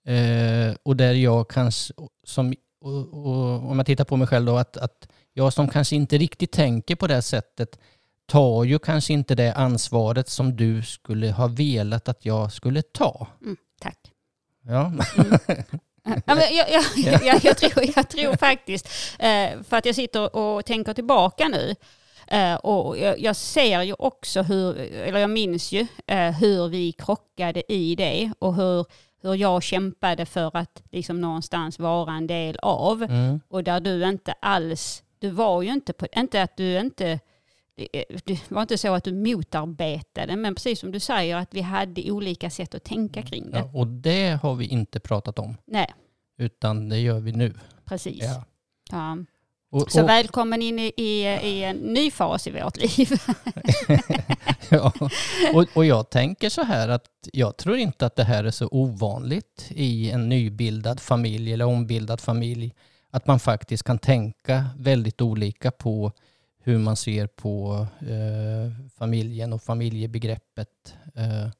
eh, 0.07 0.77
och 0.83 0.97
där 0.97 1.13
jag 1.13 1.51
kanske, 1.51 1.95
som, 2.25 2.55
och, 2.81 3.27
och, 3.27 3.71
om 3.71 3.79
jag 3.79 3.87
tittar 3.87 4.05
på 4.05 4.17
mig 4.17 4.29
själv 4.29 4.47
då, 4.47 4.57
att, 4.57 4.77
att 4.77 5.09
jag 5.33 5.53
som 5.53 5.69
kanske 5.69 5.97
inte 5.97 6.19
riktigt 6.19 6.53
tänker 6.53 6.97
på 6.97 7.07
det 7.07 7.23
sättet 7.23 7.79
tar 8.27 8.65
ju 8.65 8.79
kanske 8.79 9.13
inte 9.13 9.35
det 9.35 9.55
ansvaret 9.55 10.29
som 10.29 10.57
du 10.57 10.83
skulle 10.83 11.33
ha 11.33 11.47
velat 11.47 12.09
att 12.09 12.25
jag 12.27 12.53
skulle 12.53 12.83
ta. 12.83 13.27
Mm, 13.43 13.57
tack. 13.81 13.99
Ja. 14.63 14.87
Mm. 14.87 15.39
Ja, 16.27 16.35
men 16.35 16.57
jag, 16.57 16.71
jag, 16.71 16.85
jag, 17.25 17.45
jag, 17.45 17.57
tror, 17.57 17.85
jag 17.97 18.09
tror 18.09 18.37
faktiskt, 18.37 18.89
eh, 19.19 19.63
för 19.69 19.77
att 19.77 19.87
jag 19.87 19.95
sitter 19.95 20.37
och 20.37 20.65
tänker 20.65 20.95
tillbaka 20.95 21.49
nu, 21.49 21.75
och 22.63 22.99
jag, 22.99 23.37
ser 23.37 23.83
ju 23.83 23.95
också 23.99 24.43
hur, 24.43 24.77
eller 24.79 25.19
jag 25.19 25.31
minns 25.31 25.73
ju 25.73 25.87
eh, 26.07 26.31
hur 26.31 26.69
vi 26.69 26.93
krockade 26.93 27.73
i 27.73 27.95
det 27.95 28.33
och 28.39 28.55
hur, 28.55 28.87
hur 29.23 29.35
jag 29.35 29.63
kämpade 29.63 30.27
för 30.27 30.57
att 30.57 30.83
liksom 30.91 31.21
någonstans 31.21 31.79
vara 31.79 32.13
en 32.13 32.27
del 32.27 32.57
av. 32.63 33.03
Mm. 33.03 33.41
Och 33.49 33.65
där 33.65 33.81
du 33.81 34.09
inte 34.09 34.33
alls, 34.33 35.03
du 35.19 35.31
var 35.31 35.63
ju 35.63 35.73
inte 35.73 35.93
på, 35.93 36.07
inte 36.17 36.43
att 36.43 36.57
du 36.57 36.79
inte 36.79 37.21
det 38.25 38.51
var 38.51 38.63
inte 38.63 38.79
så 38.79 38.95
att 38.95 39.05
du 39.05 39.13
motarbetade, 39.13 40.37
men 40.37 40.55
precis 40.55 40.81
som 40.81 40.93
du 40.93 41.01
säger 41.01 41.37
att 41.37 41.55
vi 41.55 41.61
hade 41.61 42.11
olika 42.11 42.51
sätt 42.51 42.75
att 42.75 42.85
tänka 42.85 43.21
mm. 43.21 43.31
kring 43.31 43.51
det. 43.51 43.59
Ja, 43.59 43.71
och 43.75 43.87
det 43.87 44.31
har 44.43 44.55
vi 44.55 44.67
inte 44.67 45.01
pratat 45.01 45.39
om. 45.39 45.57
Nej. 45.65 45.95
Utan 46.39 46.89
det 46.89 46.99
gör 46.99 47.21
vi 47.21 47.33
nu. 47.33 47.55
Precis. 47.85 48.25
Ja. 48.25 48.45
ja. 48.91 49.17
Och, 49.75 49.93
så 49.93 50.03
och, 50.03 50.09
välkommen 50.09 50.63
in 50.63 50.79
i, 50.79 50.93
i, 50.97 51.23
i, 51.25 51.65
en 51.65 51.77
ny 51.77 52.11
fas 52.11 52.47
i 52.47 52.51
vårt 52.51 52.77
liv. 52.77 53.09
ja, 54.69 54.93
och, 55.55 55.67
och 55.75 55.85
jag 55.85 56.11
tänker 56.11 56.49
så 56.49 56.63
här 56.63 56.89
att 56.89 57.07
jag 57.33 57.57
tror 57.57 57.77
inte 57.77 58.07
att 58.07 58.17
det 58.17 58.25
här 58.25 58.45
är 58.45 58.51
så 58.51 58.69
ovanligt 58.71 59.67
i 59.71 60.11
en 60.11 60.29
nybildad 60.29 61.01
familj 61.01 61.53
eller 61.53 61.65
ombildad 61.65 62.21
familj. 62.21 62.75
Att 63.11 63.27
man 63.27 63.41
faktiskt 63.41 63.83
kan 63.83 63.99
tänka 63.99 64.65
väldigt 64.79 65.21
olika 65.21 65.71
på 65.71 66.13
hur 66.63 66.79
man 66.79 66.97
ser 66.97 67.27
på 67.27 67.87
eh, 68.01 68.89
familjen 68.99 69.53
och 69.53 69.63
familjebegreppet. 69.63 70.95
Eh, 71.15 71.51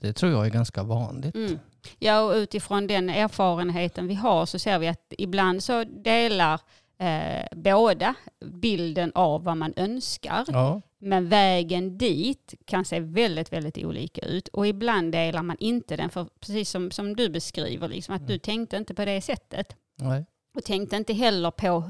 det 0.00 0.12
tror 0.12 0.32
jag 0.32 0.46
är 0.46 0.50
ganska 0.50 0.82
vanligt. 0.82 1.34
Mm. 1.34 1.58
Ja, 1.98 2.20
och 2.20 2.34
utifrån 2.34 2.86
den 2.86 3.10
erfarenheten 3.10 4.06
vi 4.06 4.14
har 4.14 4.46
så 4.46 4.58
ser 4.58 4.78
vi 4.78 4.88
att 4.88 5.12
ibland 5.18 5.62
så 5.62 5.84
delar 5.84 6.60
eh, 6.98 7.46
båda 7.56 8.14
bilden 8.44 9.12
av 9.14 9.44
vad 9.44 9.56
man 9.56 9.72
önskar. 9.76 10.44
Ja. 10.48 10.82
Men 10.98 11.28
vägen 11.28 11.98
dit 11.98 12.54
kan 12.64 12.84
se 12.84 13.00
väldigt, 13.00 13.52
väldigt 13.52 13.78
olika 13.78 14.20
ut. 14.20 14.48
Och 14.48 14.66
ibland 14.66 15.12
delar 15.12 15.42
man 15.42 15.56
inte 15.60 15.96
den, 15.96 16.10
för 16.10 16.28
precis 16.40 16.70
som, 16.70 16.90
som 16.90 17.16
du 17.16 17.28
beskriver, 17.28 17.88
liksom, 17.88 18.14
att 18.14 18.20
mm. 18.20 18.32
du 18.32 18.38
tänkte 18.38 18.76
inte 18.76 18.94
på 18.94 19.04
det 19.04 19.20
sättet. 19.20 19.76
Nej. 19.98 20.24
Och 20.54 20.64
tänkte 20.64 20.96
inte 20.96 21.12
heller 21.12 21.50
på 21.50 21.84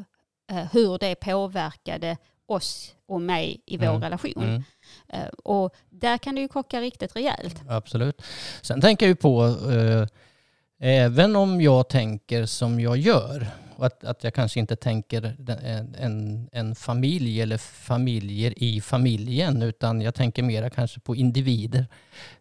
Eh, 0.50 0.66
hur 0.72 0.98
det 0.98 1.14
påverkade 1.14 2.16
oss 2.46 2.94
och 3.08 3.20
mig 3.20 3.62
i 3.66 3.76
vår 3.76 3.86
mm. 3.86 4.02
relation. 4.02 4.42
Mm. 4.42 4.62
Eh, 5.08 5.28
och 5.28 5.74
där 5.90 6.18
kan 6.18 6.34
det 6.34 6.40
ju 6.40 6.48
krocka 6.48 6.80
riktigt 6.80 7.16
rejält. 7.16 7.62
Absolut. 7.68 8.22
Sen 8.62 8.80
tänker 8.80 9.08
jag 9.08 9.20
på, 9.20 9.44
eh, 9.44 10.06
även 10.80 11.36
om 11.36 11.60
jag 11.60 11.88
tänker 11.88 12.46
som 12.46 12.80
jag 12.80 12.96
gör, 12.96 13.46
och 13.76 13.86
att, 13.86 14.04
att 14.04 14.24
jag 14.24 14.34
kanske 14.34 14.60
inte 14.60 14.76
tänker 14.76 15.36
en, 15.48 15.94
en, 15.94 16.48
en, 16.52 16.74
familj 16.74 17.40
eller 17.40 17.58
familjer 17.58 18.62
i 18.62 18.80
familjen, 18.80 19.62
utan 19.62 20.00
jag 20.00 20.14
tänker 20.14 20.42
mera 20.42 20.70
kanske 20.70 21.00
på 21.00 21.16
individer, 21.16 21.86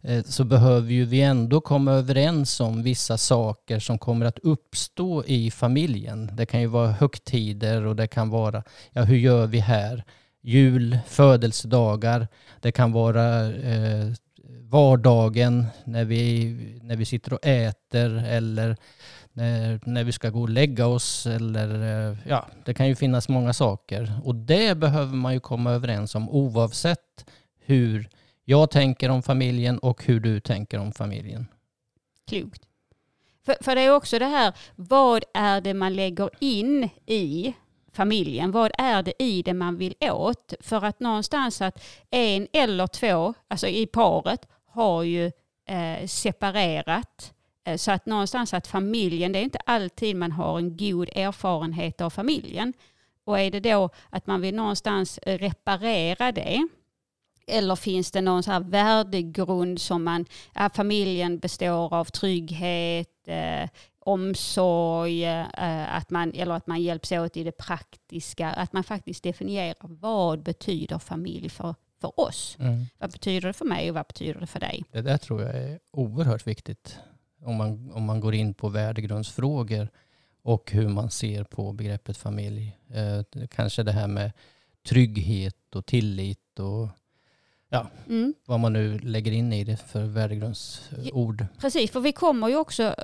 eh, 0.02 0.24
så 0.24 0.44
behöver 0.44 0.92
ju 0.92 1.06
vi 1.06 1.22
ändå 1.22 1.62
komma 1.62 1.92
överens 1.92 2.60
om 2.60 2.84
vissa 2.84 3.18
saker 3.18 3.80
som 3.80 4.00
kommer 4.00 4.26
att 4.26 4.40
uppstå 4.40 5.24
i 5.26 5.52
familjen. 5.52 6.32
Det 6.34 6.46
kan 6.46 6.62
ju 6.62 6.68
vara 6.68 6.92
högtider 6.92 7.86
och 7.86 7.96
det 7.96 8.08
kan 8.08 8.30
vara, 8.30 8.64
ja 8.92 9.04
hur 9.04 9.18
gör 9.18 9.48
vi 9.48 9.60
här? 9.60 10.04
Jul, 10.42 11.00
födelsedagar, 11.08 12.28
det 12.62 12.72
kan 12.72 12.92
vara 12.92 13.46
eh, 13.54 14.12
vardagen 14.70 15.66
när 15.84 16.06
vi, 16.06 16.56
när 16.82 16.96
vi 16.96 17.06
sitter 17.06 17.34
och 17.34 17.46
äter 17.46 18.26
eller 18.26 18.78
när, 19.36 19.80
när 19.84 20.04
vi 20.04 20.12
ska 20.12 20.30
gå 20.30 20.42
och 20.42 20.50
lägga 20.50 20.88
oss 20.88 21.26
eller 21.26 22.10
eh, 22.10 22.18
ja, 22.28 22.48
det 22.66 22.74
kan 22.74 22.88
ju 22.88 22.96
finnas 22.96 23.30
många 23.30 23.54
saker. 23.54 24.14
Och 24.24 24.36
det 24.36 24.78
behöver 24.78 25.16
man 25.16 25.34
ju 25.34 25.40
komma 25.40 25.72
överens 25.72 26.16
om 26.16 26.30
oavsett 26.30 27.26
hur 27.60 28.10
jag 28.46 28.72
tänker 28.72 29.10
om 29.10 29.24
familjen 29.24 29.80
och 29.80 30.04
hur 30.06 30.20
du 30.20 30.40
tänker 30.40 30.80
om 30.80 30.92
familjen. 30.92 31.48
Klokt. 32.28 32.62
För, 33.46 33.56
för 33.62 33.76
det 33.76 33.82
är 33.82 33.96
också 33.96 34.20
det 34.20 34.26
här, 34.26 34.54
vad 34.76 35.24
är 35.34 35.62
det 35.62 35.74
man 35.74 35.94
lägger 35.94 36.30
in 36.40 36.90
i 37.06 37.54
familjen? 37.94 38.52
Vad 38.52 38.72
är 38.78 39.04
det 39.04 39.24
i 39.24 39.42
det 39.42 39.54
man 39.54 39.78
vill 39.78 39.96
åt? 40.02 40.54
För 40.60 40.86
att 40.86 41.00
någonstans 41.00 41.62
att 41.62 41.84
en 42.10 42.48
eller 42.54 42.88
två, 42.88 43.34
alltså 43.48 43.68
i 43.68 43.86
paret, 43.86 44.48
har 44.66 45.04
ju 45.04 45.32
eh, 45.68 46.08
separerat 46.08 47.32
Eh, 47.32 47.35
så 47.78 47.92
att 47.92 48.06
någonstans 48.06 48.54
att 48.54 48.68
familjen, 48.68 49.32
det 49.32 49.40
är 49.40 49.44
inte 49.44 49.60
alltid 49.66 50.16
man 50.16 50.32
har 50.32 50.58
en 50.58 50.78
god 50.78 51.10
erfarenhet 51.16 52.02
av 52.02 52.10
familjen. 52.10 52.74
Och 53.26 53.40
är 53.40 53.52
det 53.52 53.60
då 53.60 53.90
att 54.10 54.28
man 54.28 54.42
vill 54.42 54.56
någonstans 54.56 55.20
reparera 55.26 56.32
det, 56.32 56.68
eller 57.48 57.76
finns 57.76 58.12
det 58.12 58.22
någon 58.22 58.44
så 58.44 58.52
här 58.52 58.60
värdegrund 58.60 59.82
som 59.82 60.04
man, 60.04 60.26
ja, 60.54 60.70
familjen 60.74 61.40
består 61.40 61.94
av 61.94 62.06
trygghet, 62.06 63.28
eh, 63.28 63.70
omsorg, 64.00 65.26
eh, 65.26 65.96
att 65.96 66.10
man, 66.10 66.32
eller 66.34 66.54
att 66.54 66.68
man 66.68 66.82
hjälps 66.82 67.12
åt 67.12 67.38
i 67.38 67.44
det 67.44 67.58
praktiska, 67.58 68.50
att 68.50 68.74
man 68.74 68.84
faktiskt 68.84 69.24
definierar 69.24 69.76
vad 69.80 70.44
betyder 70.44 71.00
familj 71.00 71.50
för, 71.50 71.76
för 72.02 72.20
oss? 72.20 72.58
Mm. 72.60 72.86
Vad 72.98 73.12
betyder 73.12 73.48
det 73.48 73.54
för 73.54 73.66
mig 73.66 73.90
och 73.90 73.96
vad 73.96 74.08
betyder 74.08 74.40
det 74.40 74.48
för 74.48 74.60
dig? 74.60 74.84
Det 74.92 75.02
där 75.02 75.18
tror 75.18 75.42
jag 75.42 75.56
är 75.56 75.80
oerhört 75.92 76.48
viktigt 76.48 77.00
om 77.46 77.56
man, 77.56 77.92
om 77.92 78.04
man 78.04 78.20
går 78.20 78.36
in 78.36 78.54
på 78.54 78.70
värdegrundsfrågor 78.70 79.90
och 80.42 80.72
hur 80.72 80.88
man 80.88 81.12
ser 81.12 81.44
på 81.44 81.74
begreppet 81.74 82.18
familj. 82.18 82.78
Eh, 82.94 83.48
kanske 83.48 83.84
det 83.84 83.92
här 83.92 84.08
med 84.08 84.32
trygghet 84.88 85.76
och 85.76 85.86
tillit 85.86 86.60
och 86.60 86.88
ja, 87.70 87.88
mm. 88.08 88.34
vad 88.46 88.60
man 88.60 88.74
nu 88.74 89.00
lägger 89.00 89.32
in 89.32 89.54
i 89.54 89.64
det 89.64 89.78
för 89.78 90.04
värdegrundsord. 90.04 91.46
Precis, 91.60 91.92
för 91.92 92.00
vi 92.00 92.12
kommer 92.12 92.48
ju 92.48 92.56
också 92.56 92.96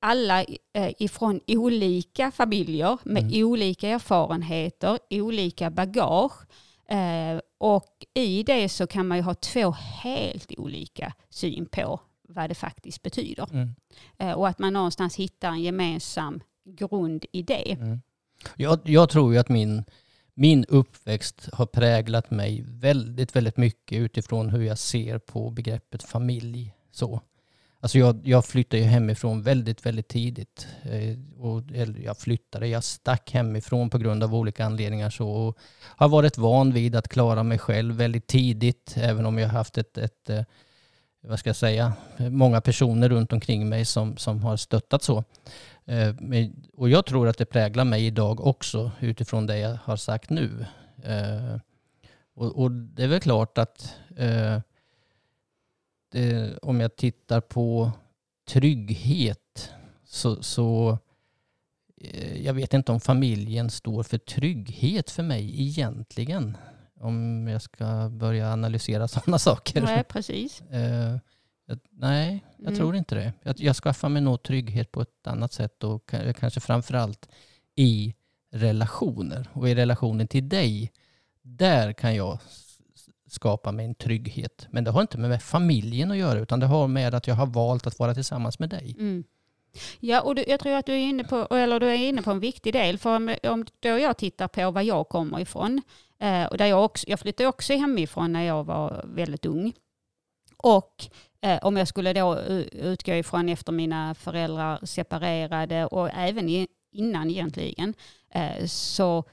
alla 0.00 0.44
eh, 0.72 0.92
ifrån 0.98 1.40
olika 1.46 2.30
familjer 2.30 2.98
med 3.04 3.22
mm. 3.22 3.46
olika 3.46 3.88
erfarenheter, 3.88 4.98
olika 5.10 5.70
bagage. 5.70 6.46
Eh, 6.88 7.40
och 7.58 8.06
i 8.14 8.42
det 8.42 8.68
så 8.68 8.86
kan 8.86 9.08
man 9.08 9.18
ju 9.18 9.22
ha 9.22 9.34
två 9.34 9.70
helt 9.70 10.52
olika 10.58 11.12
syn 11.30 11.66
på 11.66 12.00
vad 12.34 12.50
det 12.50 12.54
faktiskt 12.54 13.02
betyder. 13.02 13.48
Mm. 13.52 13.74
Eh, 14.18 14.32
och 14.32 14.48
att 14.48 14.58
man 14.58 14.72
någonstans 14.72 15.16
hittar 15.16 15.48
en 15.48 15.62
gemensam 15.62 16.40
grund 16.64 17.24
i 17.32 17.42
det. 17.42 17.72
Mm. 17.72 18.00
Jag, 18.56 18.80
jag, 18.84 19.10
tror 19.10 19.32
ju 19.32 19.38
att 19.38 19.48
min, 19.48 19.84
min 20.34 20.64
uppväxt 20.64 21.48
har 21.52 21.66
präglat 21.66 22.30
mig 22.30 22.64
väldigt, 22.66 23.36
väldigt 23.36 23.56
mycket 23.56 23.98
utifrån 23.98 24.50
hur 24.50 24.62
jag 24.62 24.78
ser 24.78 25.18
på 25.18 25.50
begreppet 25.50 26.02
familj. 26.02 26.74
Så. 26.90 27.20
Alltså 27.82 27.98
jag, 27.98 28.20
jag 28.24 28.44
flyttade 28.44 28.82
ju 28.82 28.88
hemifrån 28.88 29.42
väldigt, 29.42 29.86
väldigt 29.86 30.08
tidigt. 30.08 30.66
Eh, 30.82 31.42
och, 31.44 31.62
jag 32.04 32.18
flyttade, 32.18 32.68
jag 32.68 32.84
stack 32.84 33.30
hemifrån 33.32 33.90
på 33.90 33.98
grund 33.98 34.22
av 34.22 34.34
olika 34.34 34.64
anledningar. 34.64 35.10
Så, 35.10 35.28
och 35.28 35.58
har 35.82 36.08
varit 36.08 36.38
van 36.38 36.72
vid 36.72 36.96
att 36.96 37.08
klara 37.08 37.42
mig 37.42 37.58
själv 37.58 37.94
väldigt 37.94 38.26
tidigt, 38.26 38.94
även 38.96 39.26
om 39.26 39.38
jag 39.38 39.48
haft 39.48 39.78
ett, 39.78 39.98
ett, 39.98 40.30
ett 40.30 40.48
vad 41.22 41.38
ska 41.38 41.48
jag 41.48 41.56
säga, 41.56 41.92
många 42.18 42.60
personer 42.60 43.08
runt 43.08 43.32
omkring 43.32 43.68
mig 43.68 43.84
som, 43.84 44.16
som 44.16 44.42
har 44.42 44.56
stöttat 44.56 45.02
så. 45.02 45.24
Eh, 45.84 46.14
och 46.76 46.88
jag 46.88 47.06
tror 47.06 47.28
att 47.28 47.38
det 47.38 47.44
präglar 47.44 47.84
mig 47.84 48.06
idag 48.06 48.40
också 48.40 48.90
utifrån 49.00 49.46
det 49.46 49.58
jag 49.58 49.78
har 49.84 49.96
sagt 49.96 50.30
nu. 50.30 50.66
Eh, 51.02 51.56
och, 52.34 52.62
och 52.62 52.70
det 52.70 53.04
är 53.04 53.08
väl 53.08 53.20
klart 53.20 53.58
att 53.58 53.94
eh, 54.16 54.58
det, 56.12 56.58
om 56.62 56.80
jag 56.80 56.96
tittar 56.96 57.40
på 57.40 57.92
trygghet 58.48 59.70
så, 60.04 60.42
så 60.42 60.98
jag 62.36 62.54
vet 62.54 62.74
inte 62.74 62.92
om 62.92 63.00
familjen 63.00 63.70
står 63.70 64.02
för 64.02 64.18
trygghet 64.18 65.10
för 65.10 65.22
mig 65.22 65.62
egentligen 65.62 66.56
om 67.00 67.48
jag 67.48 67.62
ska 67.62 68.08
börja 68.08 68.52
analysera 68.52 69.08
sådana 69.08 69.38
saker. 69.38 69.82
Nej, 69.82 70.04
precis. 70.04 70.62
Uh, 70.62 71.18
nej, 71.90 72.44
jag 72.56 72.66
mm. 72.66 72.78
tror 72.78 72.96
inte 72.96 73.14
det. 73.14 73.32
Jag, 73.42 73.60
jag 73.60 73.76
skaffar 73.76 74.08
mig 74.08 74.22
nog 74.22 74.42
trygghet 74.42 74.92
på 74.92 75.02
ett 75.02 75.26
annat 75.26 75.52
sätt 75.52 75.84
och 75.84 76.10
kanske 76.36 76.60
framförallt 76.60 77.28
i 77.76 78.14
relationer. 78.52 79.48
Och 79.52 79.68
i 79.68 79.74
relationen 79.74 80.28
till 80.28 80.48
dig, 80.48 80.92
där 81.42 81.92
kan 81.92 82.14
jag 82.14 82.38
skapa 83.26 83.72
mig 83.72 83.86
en 83.86 83.94
trygghet. 83.94 84.66
Men 84.70 84.84
det 84.84 84.90
har 84.90 85.00
inte 85.00 85.18
med 85.18 85.42
familjen 85.42 86.10
att 86.10 86.16
göra 86.16 86.38
utan 86.38 86.60
det 86.60 86.66
har 86.66 86.88
med 86.88 87.14
att 87.14 87.26
jag 87.26 87.34
har 87.34 87.46
valt 87.46 87.86
att 87.86 87.98
vara 87.98 88.14
tillsammans 88.14 88.58
med 88.58 88.70
dig. 88.70 88.96
Mm. 88.98 89.24
Ja, 90.00 90.20
och 90.20 90.34
du, 90.34 90.44
jag 90.46 90.60
tror 90.60 90.72
att 90.72 90.86
du 90.86 90.92
är, 90.92 90.98
inne 90.98 91.24
på, 91.24 91.46
eller 91.50 91.80
du 91.80 91.86
är 91.86 91.94
inne 91.94 92.22
på 92.22 92.30
en 92.30 92.40
viktig 92.40 92.72
del. 92.72 92.98
För 92.98 93.16
om, 93.16 93.36
om 93.42 93.66
då 93.80 93.88
jag 93.88 94.16
tittar 94.16 94.48
på 94.48 94.70
var 94.70 94.82
jag 94.82 95.08
kommer 95.08 95.40
ifrån, 95.40 95.82
eh, 96.20 96.44
och 96.44 96.58
där 96.58 96.66
jag, 96.66 96.84
också, 96.84 97.08
jag 97.08 97.20
flyttade 97.20 97.48
också 97.48 97.72
hemifrån 97.72 98.32
när 98.32 98.42
jag 98.42 98.64
var 98.64 99.04
väldigt 99.04 99.46
ung. 99.46 99.72
Och 100.56 101.06
eh, 101.40 101.58
om 101.62 101.76
jag 101.76 101.88
skulle 101.88 102.12
då 102.12 102.38
utgå 102.72 103.12
ifrån 103.12 103.48
efter 103.48 103.72
mina 103.72 104.14
föräldrar 104.14 104.86
separerade 104.86 105.86
och 105.86 106.10
även 106.14 106.48
i, 106.48 106.68
innan 106.92 107.30
egentligen, 107.30 107.94
eh, 108.30 108.66
så 108.66 109.24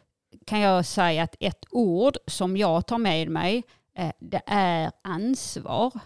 kan 0.46 0.60
jag 0.60 0.86
säga 0.86 1.24
att 1.24 1.36
ett 1.39 1.65
ord 1.70 2.17
som 2.27 2.58
jag 2.58 2.88
tar 2.88 2.98
med 2.98 3.29
mig, 3.29 3.63
eh, 3.96 4.12
det 4.20 4.41
är 4.46 4.91
ansvar. 5.01 6.00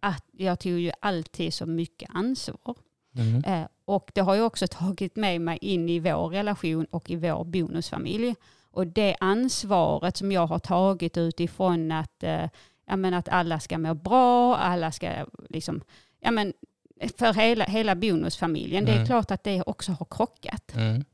Att 0.00 0.24
jag 0.32 0.60
tog 0.60 0.78
ju 0.78 0.92
alltid 1.00 1.54
så 1.54 1.66
mycket 1.66 2.10
ansvar. 2.14 2.74
Mm. 3.16 3.44
Eh, 3.44 3.68
och 3.84 4.10
det 4.14 4.20
har 4.20 4.34
jag 4.34 4.46
också 4.46 4.66
tagit 4.66 5.16
med 5.16 5.40
mig 5.40 5.58
in 5.60 5.88
i 5.88 5.98
vår 5.98 6.28
relation 6.28 6.84
och 6.90 7.10
i 7.10 7.16
vår 7.16 7.44
bonusfamilj. 7.44 8.34
Och 8.74 8.86
det 8.86 9.16
ansvaret 9.20 10.16
som 10.16 10.32
jag 10.32 10.46
har 10.46 10.58
tagit 10.58 11.16
utifrån 11.16 11.92
att, 11.92 12.22
eh, 12.22 12.48
ja, 12.86 12.96
men 12.96 13.14
att 13.14 13.28
alla 13.28 13.60
ska 13.60 13.78
må 13.78 13.94
bra, 13.94 14.56
alla 14.56 14.92
ska 14.92 15.10
liksom, 15.48 15.80
ja, 16.20 16.30
men 16.30 16.52
för 17.18 17.34
hela, 17.34 17.64
hela 17.64 17.94
bonusfamiljen. 17.94 18.84
Mm. 18.84 18.86
Det 18.86 18.92
är 18.92 18.96
mm. 18.96 19.06
klart 19.06 19.30
att 19.30 19.44
det 19.44 19.62
också 19.62 19.92
har 19.92 20.06
krockat. 20.10 20.74
Mm. 20.74 21.04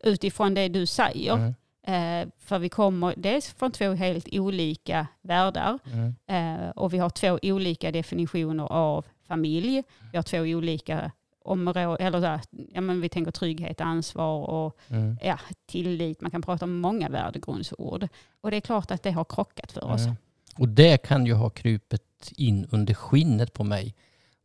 Utifrån 0.00 0.54
det 0.54 0.68
du 0.68 0.86
säger. 0.86 1.34
Mm. 1.34 1.54
Eh, 1.86 2.28
för 2.38 2.58
vi 2.58 2.68
kommer 2.68 3.14
dels 3.16 3.48
från 3.52 3.72
två 3.72 3.92
helt 3.92 4.28
olika 4.32 5.06
världar 5.22 5.78
mm. 5.92 6.14
eh, 6.26 6.70
och 6.70 6.92
vi 6.92 6.98
har 6.98 7.10
två 7.10 7.38
olika 7.42 7.92
definitioner 7.92 8.72
av 8.72 9.06
familj. 9.26 9.82
Vi 10.12 10.18
har 10.18 10.22
två 10.22 10.38
olika 10.38 11.10
områden, 11.42 12.06
eller 12.06 12.20
där, 12.20 12.40
ja, 12.50 12.80
men 12.80 13.00
vi 13.00 13.08
tänker 13.08 13.30
trygghet, 13.30 13.80
ansvar 13.80 14.48
och 14.48 14.78
mm. 14.88 15.18
ja, 15.22 15.38
tillit. 15.66 16.20
Man 16.20 16.30
kan 16.30 16.42
prata 16.42 16.64
om 16.64 16.80
många 16.80 17.08
värdegrundsord. 17.08 18.08
Och 18.40 18.50
det 18.50 18.56
är 18.56 18.60
klart 18.60 18.90
att 18.90 19.02
det 19.02 19.10
har 19.10 19.24
krockat 19.24 19.72
för 19.72 19.84
oss. 19.84 20.04
Mm. 20.04 20.16
Och 20.56 20.68
det 20.68 21.02
kan 21.02 21.26
ju 21.26 21.34
ha 21.34 21.50
krupit 21.50 22.32
in 22.36 22.68
under 22.70 22.94
skinnet 22.94 23.52
på 23.52 23.64
mig. 23.64 23.94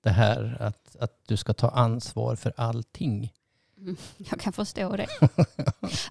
Det 0.04 0.10
här 0.10 0.58
att, 0.60 0.96
att 1.00 1.20
du 1.28 1.38
ska 1.38 1.54
ta 1.54 1.70
ansvar 1.70 2.36
för 2.36 2.54
allting. 2.58 3.34
Mm, 3.78 3.98
jag 4.18 4.40
kan 4.40 4.54
förstå 4.54 4.96
det. 4.96 5.08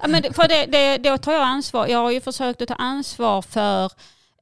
ja, 0.01 0.09
men 0.09 0.23
för 0.23 0.49
det, 0.49 0.67
det, 0.67 0.99
då 0.99 1.19
tar 1.19 1.33
jag 1.33 1.43
ansvar. 1.43 1.87
Jag 1.87 1.99
har 1.99 2.11
ju 2.11 2.21
försökt 2.21 2.63
att 2.63 2.69
ta 2.69 2.75
ansvar 2.75 3.43
för 3.43 3.93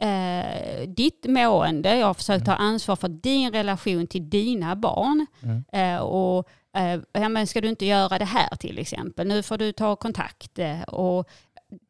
eh, 0.00 0.88
ditt 0.88 1.26
mående. 1.28 1.96
Jag 1.96 2.06
har 2.06 2.14
försökt 2.14 2.46
ta 2.46 2.52
ansvar 2.52 2.96
för 2.96 3.08
din 3.08 3.52
relation 3.52 4.06
till 4.06 4.30
dina 4.30 4.76
barn. 4.76 5.26
Mm. 5.42 5.64
Eh, 5.72 6.00
och 6.00 6.48
eh, 6.76 7.00
ja, 7.12 7.28
men 7.28 7.46
ska 7.46 7.60
du 7.60 7.68
inte 7.68 7.86
göra 7.86 8.18
det 8.18 8.24
här 8.24 8.56
till 8.56 8.78
exempel? 8.78 9.28
Nu 9.28 9.42
får 9.42 9.58
du 9.58 9.72
ta 9.72 9.96
kontakt. 9.96 10.58
Eh, 10.58 10.82
och 10.82 11.28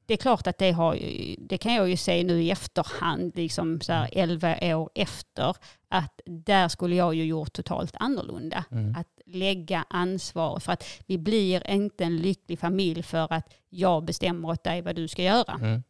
det 0.07 0.14
är 0.14 0.19
klart 0.19 0.47
att 0.47 0.59
det, 0.59 0.71
har, 0.71 0.99
det 1.38 1.59
kan 1.59 1.75
jag 1.75 1.88
ju 1.88 1.97
se 1.97 2.25
nu 2.25 2.43
i 2.43 2.50
efterhand, 2.50 3.33
liksom 3.37 3.81
så 3.81 3.93
här 3.93 4.09
11 4.12 4.76
år 4.76 4.90
efter, 4.95 5.57
att 5.88 6.21
där 6.26 6.69
skulle 6.69 6.97
jag 6.97 7.14
ju 7.14 7.25
gjort 7.25 7.52
totalt 7.52 7.97
annorlunda. 7.99 8.64
Mm. 8.71 8.95
Att 8.99 9.21
lägga 9.26 9.85
ansvar, 9.90 10.61
för 10.61 10.73
att 10.73 10.85
vi 11.07 11.19
blir 11.19 11.71
inte 11.71 12.05
en 12.05 12.17
lycklig 12.17 12.59
familj 12.59 13.02
för 13.02 13.33
att 13.33 13.55
jag 13.69 14.05
bestämmer 14.05 14.49
åt 14.49 14.64
dig 14.64 14.83
vad 14.83 14.97
du 14.97 15.09
ska 15.09 15.23
göra. 15.23 15.52
Mm. 15.52 15.83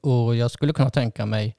Och 0.00 0.36
jag 0.36 0.50
skulle 0.50 0.72
kunna 0.72 0.90
tänka 0.90 1.26
mig 1.26 1.56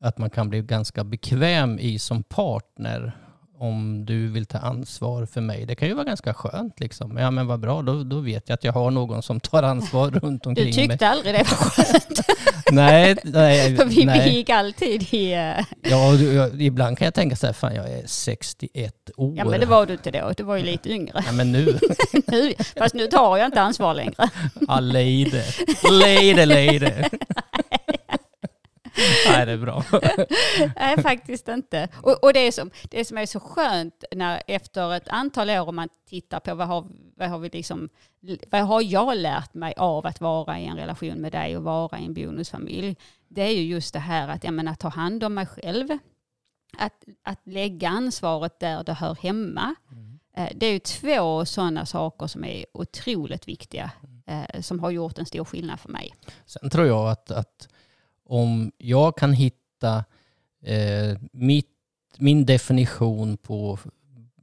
att 0.00 0.18
man 0.18 0.30
kan 0.30 0.48
bli 0.48 0.62
ganska 0.62 1.04
bekväm 1.04 1.78
i 1.78 1.98
som 1.98 2.22
partner 2.22 3.25
om 3.58 4.04
du 4.06 4.28
vill 4.28 4.46
ta 4.46 4.58
ansvar 4.58 5.26
för 5.26 5.40
mig. 5.40 5.66
Det 5.66 5.74
kan 5.74 5.88
ju 5.88 5.94
vara 5.94 6.04
ganska 6.04 6.34
skönt 6.34 6.80
liksom. 6.80 7.16
Ja 7.16 7.30
men 7.30 7.46
vad 7.46 7.60
bra, 7.60 7.82
då, 7.82 8.02
då 8.02 8.20
vet 8.20 8.48
jag 8.48 8.54
att 8.54 8.64
jag 8.64 8.72
har 8.72 8.90
någon 8.90 9.22
som 9.22 9.40
tar 9.40 9.62
ansvar 9.62 10.10
runt 10.22 10.46
omkring 10.46 10.64
mig. 10.64 10.72
Du 10.72 10.88
tyckte 10.88 11.04
mig. 11.04 11.12
aldrig 11.12 11.34
det 11.34 11.38
var 11.38 11.56
skönt? 11.56 12.20
nej, 12.70 13.16
nej. 13.24 13.76
För 13.76 13.84
vi 13.84 14.04
nej. 14.04 14.34
gick 14.34 14.50
alltid 14.50 15.14
i... 15.14 15.34
Uh... 15.34 15.64
Ja, 15.90 16.14
ibland 16.58 16.98
kan 16.98 17.04
jag 17.04 17.14
tänka 17.14 17.36
så 17.36 17.46
här, 17.46 17.52
fan 17.52 17.74
jag 17.74 17.90
är 17.90 18.02
61 18.06 18.94
år. 19.16 19.34
Ja 19.36 19.44
men 19.44 19.60
det 19.60 19.66
var 19.66 19.86
du 19.86 19.92
inte 19.92 20.10
då, 20.10 20.32
du 20.36 20.42
var 20.42 20.56
ju 20.56 20.62
lite 20.62 20.90
yngre. 20.90 21.22
Ja 21.26 21.32
men 21.32 21.52
nu. 21.52 21.78
nu 22.26 22.54
fast 22.78 22.94
nu 22.94 23.06
tar 23.06 23.36
jag 23.36 23.46
inte 23.46 23.60
ansvar 23.60 23.94
längre. 23.94 24.30
ja, 24.68 24.80
lejde. 24.80 25.44
Lejde, 25.90 26.46
lejde. 26.46 27.10
Nej, 29.28 29.46
det 29.46 29.52
är 29.52 29.56
bra. 29.56 29.84
Nej, 30.76 31.02
faktiskt 31.02 31.48
inte. 31.48 31.88
Och, 32.02 32.24
och, 32.24 32.32
det, 32.32 32.52
som, 32.52 32.70
det 32.90 33.04
som 33.04 33.18
är 33.18 33.26
så 33.26 33.40
skönt 33.40 34.04
när 34.12 34.42
efter 34.46 34.94
ett 34.94 35.08
antal 35.08 35.50
år 35.50 35.68
om 35.68 35.76
man 35.76 35.88
tittar 36.08 36.40
på 36.40 36.54
vad 36.54 36.66
har, 36.66 36.86
vad 37.16 37.28
har 37.28 37.38
vi 37.38 37.48
liksom, 37.48 37.88
vad 38.50 38.60
har 38.60 38.82
jag 38.82 39.16
lärt 39.16 39.54
mig 39.54 39.74
av 39.76 40.06
att 40.06 40.20
vara 40.20 40.58
i 40.58 40.66
en 40.66 40.76
relation 40.76 41.14
med 41.14 41.32
dig 41.32 41.56
och 41.56 41.62
vara 41.62 41.98
i 41.98 42.04
en 42.04 42.14
bonusfamilj? 42.14 42.96
Det 43.28 43.42
är 43.42 43.52
ju 43.52 43.62
just 43.62 43.92
det 43.92 43.98
här 43.98 44.28
att, 44.28 44.44
jag 44.44 44.54
menar, 44.54 44.74
ta 44.74 44.88
hand 44.88 45.24
om 45.24 45.34
mig 45.34 45.46
själv. 45.46 45.88
Att, 46.78 47.04
att 47.22 47.40
lägga 47.44 47.88
ansvaret 47.88 48.60
där 48.60 48.84
det 48.84 48.92
hör 48.92 49.14
hemma. 49.14 49.74
Mm. 49.92 50.18
Eh, 50.36 50.52
det 50.54 50.66
är 50.66 50.72
ju 50.72 50.78
två 50.78 51.44
sådana 51.44 51.86
saker 51.86 52.26
som 52.26 52.44
är 52.44 52.64
otroligt 52.72 53.48
viktiga, 53.48 53.90
eh, 54.26 54.60
som 54.60 54.80
har 54.80 54.90
gjort 54.90 55.18
en 55.18 55.26
stor 55.26 55.44
skillnad 55.44 55.80
för 55.80 55.88
mig. 55.88 56.14
Sen 56.46 56.70
tror 56.70 56.86
jag 56.86 57.08
att, 57.10 57.30
att 57.30 57.68
om 58.26 58.72
jag 58.78 59.16
kan 59.16 59.32
hitta 59.32 60.04
eh, 60.62 61.18
mitt, 61.32 61.70
min 62.18 62.46
definition 62.46 63.36
på 63.36 63.78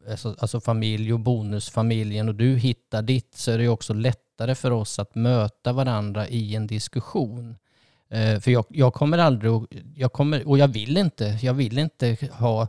alltså, 0.09 0.35
alltså, 0.39 0.61
familj 0.61 1.13
och 1.13 1.19
bonusfamiljen 1.19 2.29
och 2.29 2.35
du 2.35 2.55
hittar 2.55 3.01
ditt 3.01 3.35
så 3.35 3.51
är 3.51 3.57
det 3.57 3.67
också 3.67 3.93
lättare 3.93 4.55
för 4.55 4.71
oss 4.71 4.99
att 4.99 5.15
möta 5.15 5.73
varandra 5.73 6.27
i 6.27 6.55
en 6.55 6.67
diskussion. 6.67 7.55
Eh, 8.09 8.39
för 8.39 8.51
jag, 8.51 8.65
jag, 8.69 8.93
kommer 8.93 9.17
aldrig, 9.17 9.51
jag 9.95 10.13
kommer, 10.13 10.47
och 10.47 10.57
jag 10.57 10.67
vill 10.67 10.97
inte, 10.97 11.37
jag 11.41 11.53
vill 11.53 11.77
inte 11.77 12.17
ha, 12.31 12.67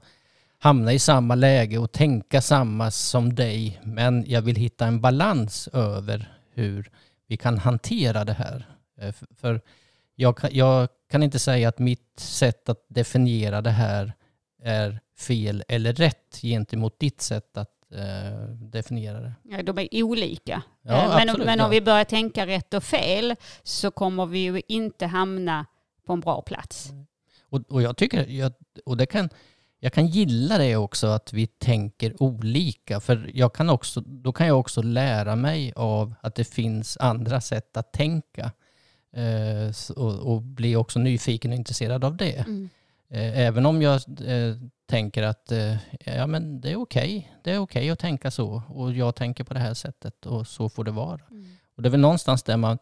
hamna 0.58 0.92
i 0.92 0.98
samma 0.98 1.34
läge 1.34 1.78
och 1.78 1.92
tänka 1.92 2.40
samma 2.42 2.90
som 2.90 3.34
dig, 3.34 3.80
men 3.84 4.24
jag 4.26 4.42
vill 4.42 4.56
hitta 4.56 4.86
en 4.86 5.00
balans 5.00 5.68
över 5.72 6.32
hur 6.54 6.90
vi 7.26 7.36
kan 7.36 7.58
hantera 7.58 8.24
det 8.24 8.32
här. 8.32 8.66
Eh, 9.00 9.12
för, 9.12 9.26
för 9.36 9.60
jag, 10.14 10.40
jag 10.50 10.88
kan 11.10 11.22
inte 11.22 11.38
säga 11.38 11.68
att 11.68 11.78
mitt 11.78 12.20
sätt 12.20 12.68
att 12.68 12.86
definiera 12.88 13.60
det 13.60 13.70
här 13.70 14.12
är 14.62 15.00
fel 15.18 15.64
eller 15.68 15.92
rätt 15.92 16.38
gentemot 16.42 16.98
ditt 16.98 17.20
sätt 17.20 17.56
att 17.56 17.92
eh, 17.94 18.48
definiera 18.48 19.20
det. 19.20 19.34
Ja, 19.42 19.62
de 19.62 19.78
är 19.78 20.02
olika. 20.02 20.62
Ja, 20.82 21.02
eh, 21.02 21.08
men, 21.08 21.28
absolut, 21.28 21.46
men 21.46 21.60
om 21.60 21.70
vi 21.70 21.80
börjar 21.80 22.04
tänka 22.04 22.46
rätt 22.46 22.74
och 22.74 22.84
fel 22.84 23.36
så 23.62 23.90
kommer 23.90 24.26
vi 24.26 24.38
ju 24.38 24.62
inte 24.68 25.06
hamna 25.06 25.66
på 26.06 26.12
en 26.12 26.20
bra 26.20 26.42
plats. 26.42 26.90
Och, 27.48 27.60
och 27.68 27.82
jag 27.82 27.96
tycker, 27.96 28.26
jag, 28.28 28.52
och 28.84 28.96
det 28.96 29.06
kan, 29.06 29.28
jag 29.80 29.92
kan 29.92 30.06
gilla 30.06 30.58
det 30.58 30.76
också 30.76 31.06
att 31.06 31.32
vi 31.32 31.46
tänker 31.46 32.22
olika. 32.22 33.00
För 33.00 33.30
jag 33.34 33.54
kan 33.54 33.70
också, 33.70 34.00
då 34.00 34.32
kan 34.32 34.46
jag 34.46 34.60
också 34.60 34.82
lära 34.82 35.36
mig 35.36 35.72
av 35.76 36.14
att 36.20 36.34
det 36.34 36.44
finns 36.44 36.96
andra 36.96 37.40
sätt 37.40 37.76
att 37.76 37.92
tänka. 37.92 38.50
Eh, 39.16 39.96
och, 39.96 40.34
och 40.34 40.42
bli 40.42 40.76
också 40.76 40.98
nyfiken 40.98 41.50
och 41.50 41.56
intresserad 41.56 42.04
av 42.04 42.16
det. 42.16 42.38
Mm. 42.38 42.68
Eh, 43.10 43.38
även 43.38 43.66
om 43.66 43.82
jag 43.82 43.94
eh, 44.26 44.54
tänker 44.86 45.22
att 45.22 45.52
ja, 46.04 46.26
men 46.26 46.60
det 46.60 46.72
är 46.72 46.76
okej. 46.76 47.18
Okay. 47.18 47.30
Det 47.44 47.50
är 47.50 47.58
okej 47.58 47.80
okay 47.80 47.90
att 47.90 47.98
tänka 47.98 48.30
så 48.30 48.62
och 48.68 48.92
jag 48.92 49.14
tänker 49.14 49.44
på 49.44 49.54
det 49.54 49.60
här 49.60 49.74
sättet 49.74 50.26
och 50.26 50.46
så 50.46 50.68
får 50.68 50.84
det 50.84 50.90
vara. 50.90 51.20
Mm. 51.30 51.56
Och 51.76 51.82
det 51.82 51.88
är 51.88 51.90
väl 51.90 52.00
någonstans 52.00 52.42
där 52.42 52.56
man, 52.56 52.78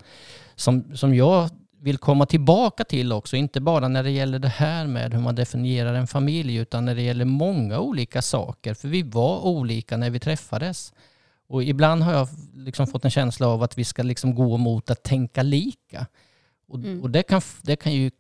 som, 0.55 0.97
som 0.97 1.15
jag 1.15 1.51
vill 1.81 1.99
komma 1.99 2.27
tillbaka 2.27 2.85
till 2.85 3.13
också, 3.13 3.37
inte 3.37 3.61
bara 3.61 3.89
när 3.89 4.03
det 4.03 4.11
gäller 4.11 4.39
det 4.39 4.49
här 4.49 4.87
med 4.87 5.15
hur 5.15 5.21
man 5.21 5.35
definierar 5.35 5.95
en 5.95 6.07
familj, 6.07 6.57
utan 6.57 6.85
när 6.85 6.95
det 6.95 7.03
gäller 7.03 7.25
många 7.25 7.81
olika 7.81 8.23
saker. 8.23 8.75
För 8.75 8.89
vi 8.89 9.03
var 9.03 9.47
olika 9.47 9.97
när 9.97 10.11
vi 10.11 10.21
träffades. 10.21 10.93
Och 11.53 11.63
ibland 11.63 12.03
har 12.03 12.13
jag 12.13 12.29
liksom 12.55 12.87
fått 12.87 13.05
en 13.05 13.11
känsla 13.11 13.47
av 13.47 13.63
att 13.63 13.79
vi 13.79 13.85
ska 13.85 14.03
liksom 14.03 14.35
gå 14.35 14.57
mot 14.57 14.91
att 14.91 15.03
tänka 15.03 15.43
lika. 15.43 16.07
Och, 16.69 16.79
mm. 16.79 17.03
och 17.03 17.11
det, 17.11 17.23
kan, 17.23 17.41
det, 17.63 17.77
kan 17.77 17.93
ju, 17.93 18.11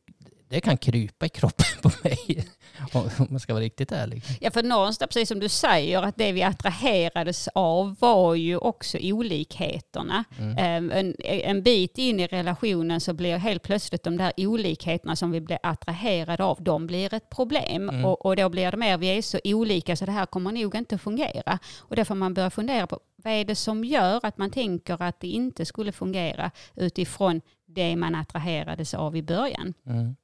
det 0.48 0.60
kan 0.60 0.76
krypa 0.76 1.26
i 1.26 1.28
kroppen 1.28 1.66
på 1.82 1.90
mig, 2.02 2.48
om 2.94 3.26
man 3.30 3.40
ska 3.40 3.52
vara 3.52 3.64
riktigt 3.64 3.92
ärlig. 3.92 4.22
Ja, 4.40 4.50
för 4.50 4.62
någonstans, 4.62 5.08
precis 5.08 5.28
som 5.28 5.40
du 5.40 5.48
säger, 5.48 6.02
att 6.02 6.16
det 6.16 6.32
vi 6.32 6.42
attraherades 6.42 7.48
av 7.54 7.96
var 8.00 8.34
ju 8.34 8.56
också 8.56 8.98
olikheterna. 9.00 10.24
Mm. 10.38 10.58
Ehm, 10.58 10.90
en, 10.90 11.14
en 11.24 11.62
bit 11.62 11.98
in 11.98 12.20
i 12.20 12.26
relationen 12.26 13.00
så 13.00 13.12
blir 13.12 13.36
helt 13.36 13.62
plötsligt 13.62 14.02
de 14.02 14.16
där 14.16 14.32
olikheterna 14.36 15.16
som 15.16 15.30
vi 15.30 15.40
blir 15.40 15.58
attraherade 15.62 16.44
av, 16.44 16.62
de 16.62 16.86
blir 16.86 17.14
ett 17.14 17.30
problem. 17.30 17.88
Mm. 17.88 18.04
Och, 18.04 18.26
och 18.26 18.36
då 18.36 18.48
blir 18.48 18.70
det 18.70 18.76
mer, 18.76 18.98
vi 18.98 19.06
är 19.06 19.22
så 19.22 19.38
olika 19.44 19.96
så 19.96 20.06
det 20.06 20.12
här 20.12 20.26
kommer 20.26 20.52
nog 20.52 20.74
inte 20.74 20.98
fungera. 20.98 21.58
Och 21.78 21.96
då 21.96 22.04
får 22.04 22.14
man 22.14 22.34
börja 22.34 22.50
fundera 22.50 22.86
på, 22.86 23.00
vad 23.22 23.32
är 23.32 23.44
det 23.44 23.54
som 23.54 23.84
gör 23.84 24.20
att 24.22 24.38
man 24.38 24.50
tänker 24.50 25.02
att 25.02 25.20
det 25.20 25.28
inte 25.28 25.64
skulle 25.64 25.92
fungera 25.92 26.50
utifrån 26.74 27.40
det 27.66 27.96
man 27.96 28.14
attraherades 28.14 28.94
av 28.94 29.16
i 29.16 29.22
början? 29.22 29.74
Mm. 29.86 30.16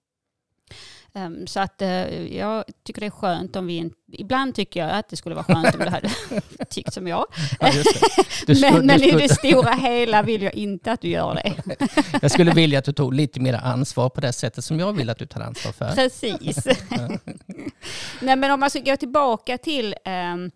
Um, 1.12 1.46
så 1.46 1.60
att 1.60 1.82
uh, 1.82 2.36
jag 2.36 2.64
tycker 2.82 3.00
det 3.00 3.06
är 3.06 3.10
skönt 3.10 3.56
om 3.56 3.66
vi 3.66 3.76
inte... 3.76 3.96
Ibland 4.12 4.54
tycker 4.54 4.80
jag 4.80 4.90
att 4.90 5.08
det 5.08 5.16
skulle 5.16 5.34
vara 5.34 5.44
skönt 5.44 5.74
om 5.74 5.80
du 5.80 5.88
hade 5.88 6.10
tyckt 6.70 6.92
som 6.94 7.08
jag. 7.08 7.26
Ja, 7.60 7.72
skulle, 8.30 8.70
men, 8.70 8.86
men 8.86 9.02
i 9.02 9.10
det 9.10 9.28
stora 9.28 9.72
hela 9.72 10.22
vill 10.22 10.42
jag 10.42 10.54
inte 10.54 10.92
att 10.92 11.00
du 11.00 11.08
gör 11.08 11.34
det. 11.34 11.54
jag 12.22 12.30
skulle 12.30 12.52
vilja 12.52 12.78
att 12.78 12.84
du 12.84 12.92
tog 12.92 13.14
lite 13.14 13.40
mer 13.40 13.54
ansvar 13.54 14.08
på 14.08 14.20
det 14.20 14.32
sättet 14.32 14.64
som 14.64 14.80
jag 14.80 14.92
vill 14.92 15.10
att 15.10 15.18
du 15.18 15.26
tar 15.26 15.40
ansvar 15.40 15.72
för. 15.72 15.94
Precis. 15.94 16.66
Nej 18.20 18.36
men 18.36 18.50
om 18.50 18.60
man 18.60 18.70
ska 18.70 18.80
gå 18.80 18.96
tillbaka 18.96 19.58
till 19.58 19.94
um, 20.34 20.50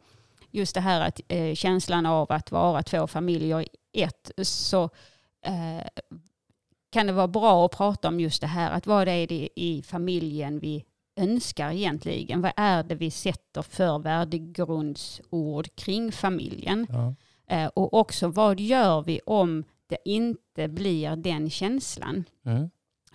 just 0.52 0.74
det 0.74 0.80
här 0.80 1.00
att 1.00 1.20
uh, 1.32 1.54
känslan 1.54 2.06
av 2.06 2.32
att 2.32 2.50
vara 2.50 2.82
två 2.82 3.06
familjer 3.06 3.60
i 3.62 4.02
ett 4.02 4.30
så 4.42 4.84
uh, 5.48 5.82
kan 6.92 7.06
det 7.06 7.12
vara 7.12 7.28
bra 7.28 7.64
att 7.64 7.76
prata 7.76 8.08
om 8.08 8.20
just 8.20 8.40
det 8.40 8.46
här, 8.46 8.70
att 8.70 8.86
vad 8.86 9.08
är 9.08 9.26
det 9.26 9.48
i 9.56 9.82
familjen 9.82 10.58
vi 10.58 10.84
önskar 11.16 11.70
egentligen? 11.70 12.40
Vad 12.40 12.52
är 12.56 12.82
det 12.82 12.94
vi 12.94 13.10
sätter 13.10 13.62
för 13.62 13.98
värdegrundsord 13.98 15.76
kring 15.76 16.12
familjen? 16.12 16.86
Ja. 16.88 17.14
Eh, 17.46 17.66
och 17.66 17.94
också 17.94 18.28
vad 18.28 18.60
gör 18.60 19.02
vi 19.02 19.20
om 19.26 19.64
det 19.86 19.98
inte 20.04 20.68
blir 20.68 21.16
den 21.16 21.50
känslan? 21.50 22.24
Mm. 22.44 22.70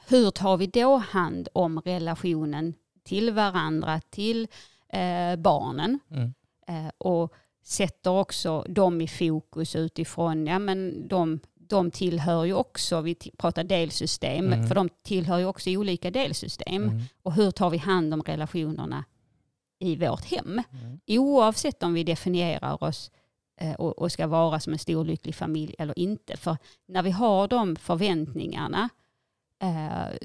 Hur 0.07 0.31
tar 0.31 0.57
vi 0.57 0.67
då 0.67 0.97
hand 0.97 1.47
om 1.53 1.79
relationen 1.79 2.73
till 3.03 3.31
varandra, 3.31 4.01
till 4.09 4.47
eh, 4.89 5.35
barnen? 5.35 5.99
Mm. 6.11 6.33
Eh, 6.67 6.89
och 6.97 7.33
sätter 7.63 8.11
också 8.11 8.65
dem 8.69 9.01
i 9.01 9.07
fokus 9.07 9.75
utifrån 9.75 10.47
ja, 10.47 10.59
men 10.59 11.07
de 11.07 11.39
de 11.69 11.91
tillhör 11.91 12.45
ju 12.45 12.53
också, 12.53 13.01
vi 13.01 13.15
pratar 13.15 13.63
delsystem, 13.63 14.53
mm. 14.53 14.67
för 14.67 14.75
de 14.75 14.89
tillhör 15.03 15.39
ju 15.39 15.45
också 15.45 15.69
olika 15.69 16.11
delsystem. 16.11 16.83
Mm. 16.83 17.01
Och 17.23 17.33
hur 17.33 17.51
tar 17.51 17.69
vi 17.69 17.77
hand 17.77 18.13
om 18.13 18.21
relationerna 18.21 19.05
i 19.79 19.95
vårt 19.95 20.25
hem? 20.25 20.61
Mm. 20.71 20.99
Oavsett 21.07 21.83
om 21.83 21.93
vi 21.93 22.03
definierar 22.03 22.83
oss 22.83 23.11
eh, 23.61 23.73
och, 23.73 23.99
och, 23.99 24.11
ska 24.11 24.27
vara 24.27 24.59
som 24.59 24.73
en 24.73 24.79
stor 24.79 25.05
lycklig 25.05 25.35
familj 25.35 25.75
eller 25.79 25.99
inte. 25.99 26.37
För 26.37 26.57
när 26.87 27.03
vi 27.03 27.11
har 27.11 27.47
de 27.47 27.75
förväntningarna 27.75 28.89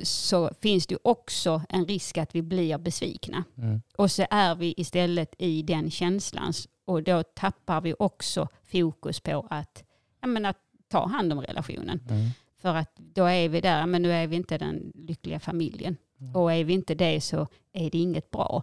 så 0.02 0.50
finns 0.60 0.86
det 0.86 0.98
också 1.04 1.62
en 1.68 1.86
risk 1.86 2.18
att 2.18 2.34
vi 2.34 2.42
blir 2.42 2.78
besvikna. 2.78 3.44
Mm. 3.58 3.82
Och 3.96 4.10
så 4.10 4.26
är 4.30 4.54
vi 4.54 4.74
istället 4.76 5.34
i 5.38 5.62
den 5.62 5.90
känslan 5.90 6.52
och 6.84 7.02
då 7.02 7.22
tappar 7.22 7.80
vi 7.80 7.94
också 7.98 8.48
fokus 8.62 9.20
på 9.20 9.46
att, 9.50 9.84
ja, 10.20 10.26
men 10.26 10.44
att 10.44 10.58
ta 10.88 11.06
hand 11.06 11.32
om 11.32 11.40
relationen. 11.40 12.00
Mm. 12.10 12.30
För 12.58 12.74
att 12.74 12.96
då 12.96 13.24
är 13.24 13.48
vi 13.48 13.60
där, 13.60 13.86
men 13.86 14.02
nu 14.02 14.12
är 14.12 14.26
vi 14.26 14.36
inte 14.36 14.58
den 14.58 14.92
lyckliga 14.94 15.40
familjen. 15.40 15.96
Mm. 16.20 16.36
Och 16.36 16.52
är 16.52 16.64
vi 16.64 16.72
inte 16.72 16.94
det 16.94 17.20
så 17.20 17.46
är 17.72 17.90
det 17.90 17.98
inget 17.98 18.30
bra. 18.30 18.62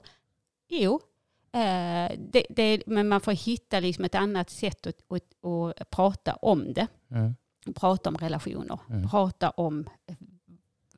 Jo, 0.69 0.99
eh, 1.51 2.11
det, 2.17 2.45
det, 2.49 2.83
men 2.85 3.07
man 3.07 3.21
får 3.21 3.31
hitta 3.31 3.79
liksom 3.79 4.05
ett 4.05 4.15
annat 4.15 4.49
sätt 4.49 4.87
att, 4.87 4.95
att, 5.11 5.45
att 5.81 5.89
prata 5.89 6.33
om 6.33 6.73
det. 6.73 6.87
Mm. 7.11 7.35
Prata 7.75 8.09
om 8.09 8.17
relationer. 8.17 8.79
Mm. 8.89 9.09
Prata 9.09 9.49
om 9.49 9.89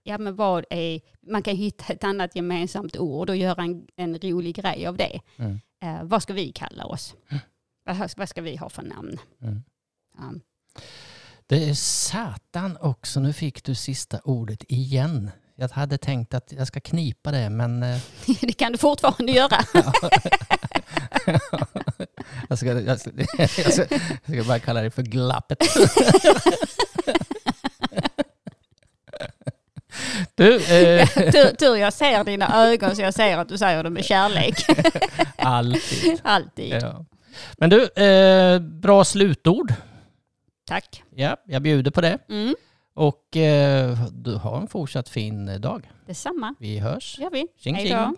ja, 0.04 0.18
men 0.18 0.36
vad 0.36 0.66
är, 0.70 1.02
man 1.32 1.44
kan 1.44 1.56
hitta 1.56 1.94
ett 1.94 2.04
annat 2.04 2.36
gemensamt 2.36 2.98
ord 2.98 3.30
och 3.30 3.36
göra 3.36 3.64
en, 3.64 3.88
en 3.96 4.20
rolig 4.20 4.56
grej 4.56 4.88
av 4.88 4.98
det. 4.98 5.20
Mm. 5.38 5.60
Eh, 5.84 6.04
vad 6.04 6.24
ska 6.24 6.34
vi 6.34 6.52
kalla 6.52 6.86
oss? 6.86 7.16
Mm. 7.30 7.42
Vad, 8.18 8.30
ska 8.30 8.42
vi 8.42 8.56
ha 8.56 8.70
för 8.70 8.82
namn? 8.82 9.20
Mm. 9.42 9.64
Ja. 10.18 10.34
Det 11.48 11.70
är 11.70 11.74
satan 11.74 12.78
också, 12.82 13.20
nu 13.20 13.34
fick 13.34 13.64
du 13.64 13.76
sista 13.76 14.20
ordet 14.24 14.64
igen. 14.68 15.32
Jag 15.56 15.70
hade 15.70 15.98
tänkt 15.98 16.34
att 16.34 16.52
jag 16.52 16.68
ska 16.68 16.80
knipa 16.80 17.32
det, 17.32 17.50
men... 17.50 17.84
Eh, 17.84 18.00
det 18.42 18.54
kan 18.54 18.72
du 18.72 18.78
fortfarande 18.78 19.32
göra. 19.32 19.58
jag, 22.50 22.58
ska, 22.58 22.82
jag, 22.82 23.00
ska, 23.00 23.10
jag 23.58 23.72
ska 23.72 24.44
bara 24.48 24.60
kalla 24.60 24.82
det 24.82 24.92
för 24.92 25.04
glappet. 25.04 25.58
Du, 30.36 30.56
eh... 30.56 31.08
tur, 31.08 31.56
tur 31.56 31.76
jag 31.76 31.94
ser 31.94 32.24
dina 32.24 32.66
ögon 32.68 32.96
så 32.96 33.02
jag 33.02 33.14
ser 33.14 33.38
att 33.38 33.50
du 33.50 33.58
säger 33.58 33.84
det 33.84 33.90
med 33.90 34.06
kärlek. 34.06 34.56
Alltid. 35.38 36.22
Alltid. 36.24 36.74
Ja. 36.74 37.06
Men 37.58 37.70
du, 37.70 38.04
eh, 38.04 38.60
bra 38.60 39.04
slutord. 39.04 39.74
Tack. 40.68 41.04
Ja, 41.16 41.38
jag 41.46 41.62
bjuder 41.62 41.92
på 41.92 42.02
det. 42.02 42.18
Mm. 42.30 42.56
Och 42.94 43.38
eh, 43.38 43.98
du 44.12 44.36
har 44.36 44.62
en 44.62 44.68
fortsatt 44.68 45.10
fin 45.10 45.62
dag. 45.62 45.92
Detsamma. 46.06 46.56
Vi 46.60 46.80
hörs. 46.80 47.20
gör 47.20 47.30
vi. 47.30 47.48
Tjing, 47.60 47.76
Hej 47.76 47.90
då. 47.90 48.16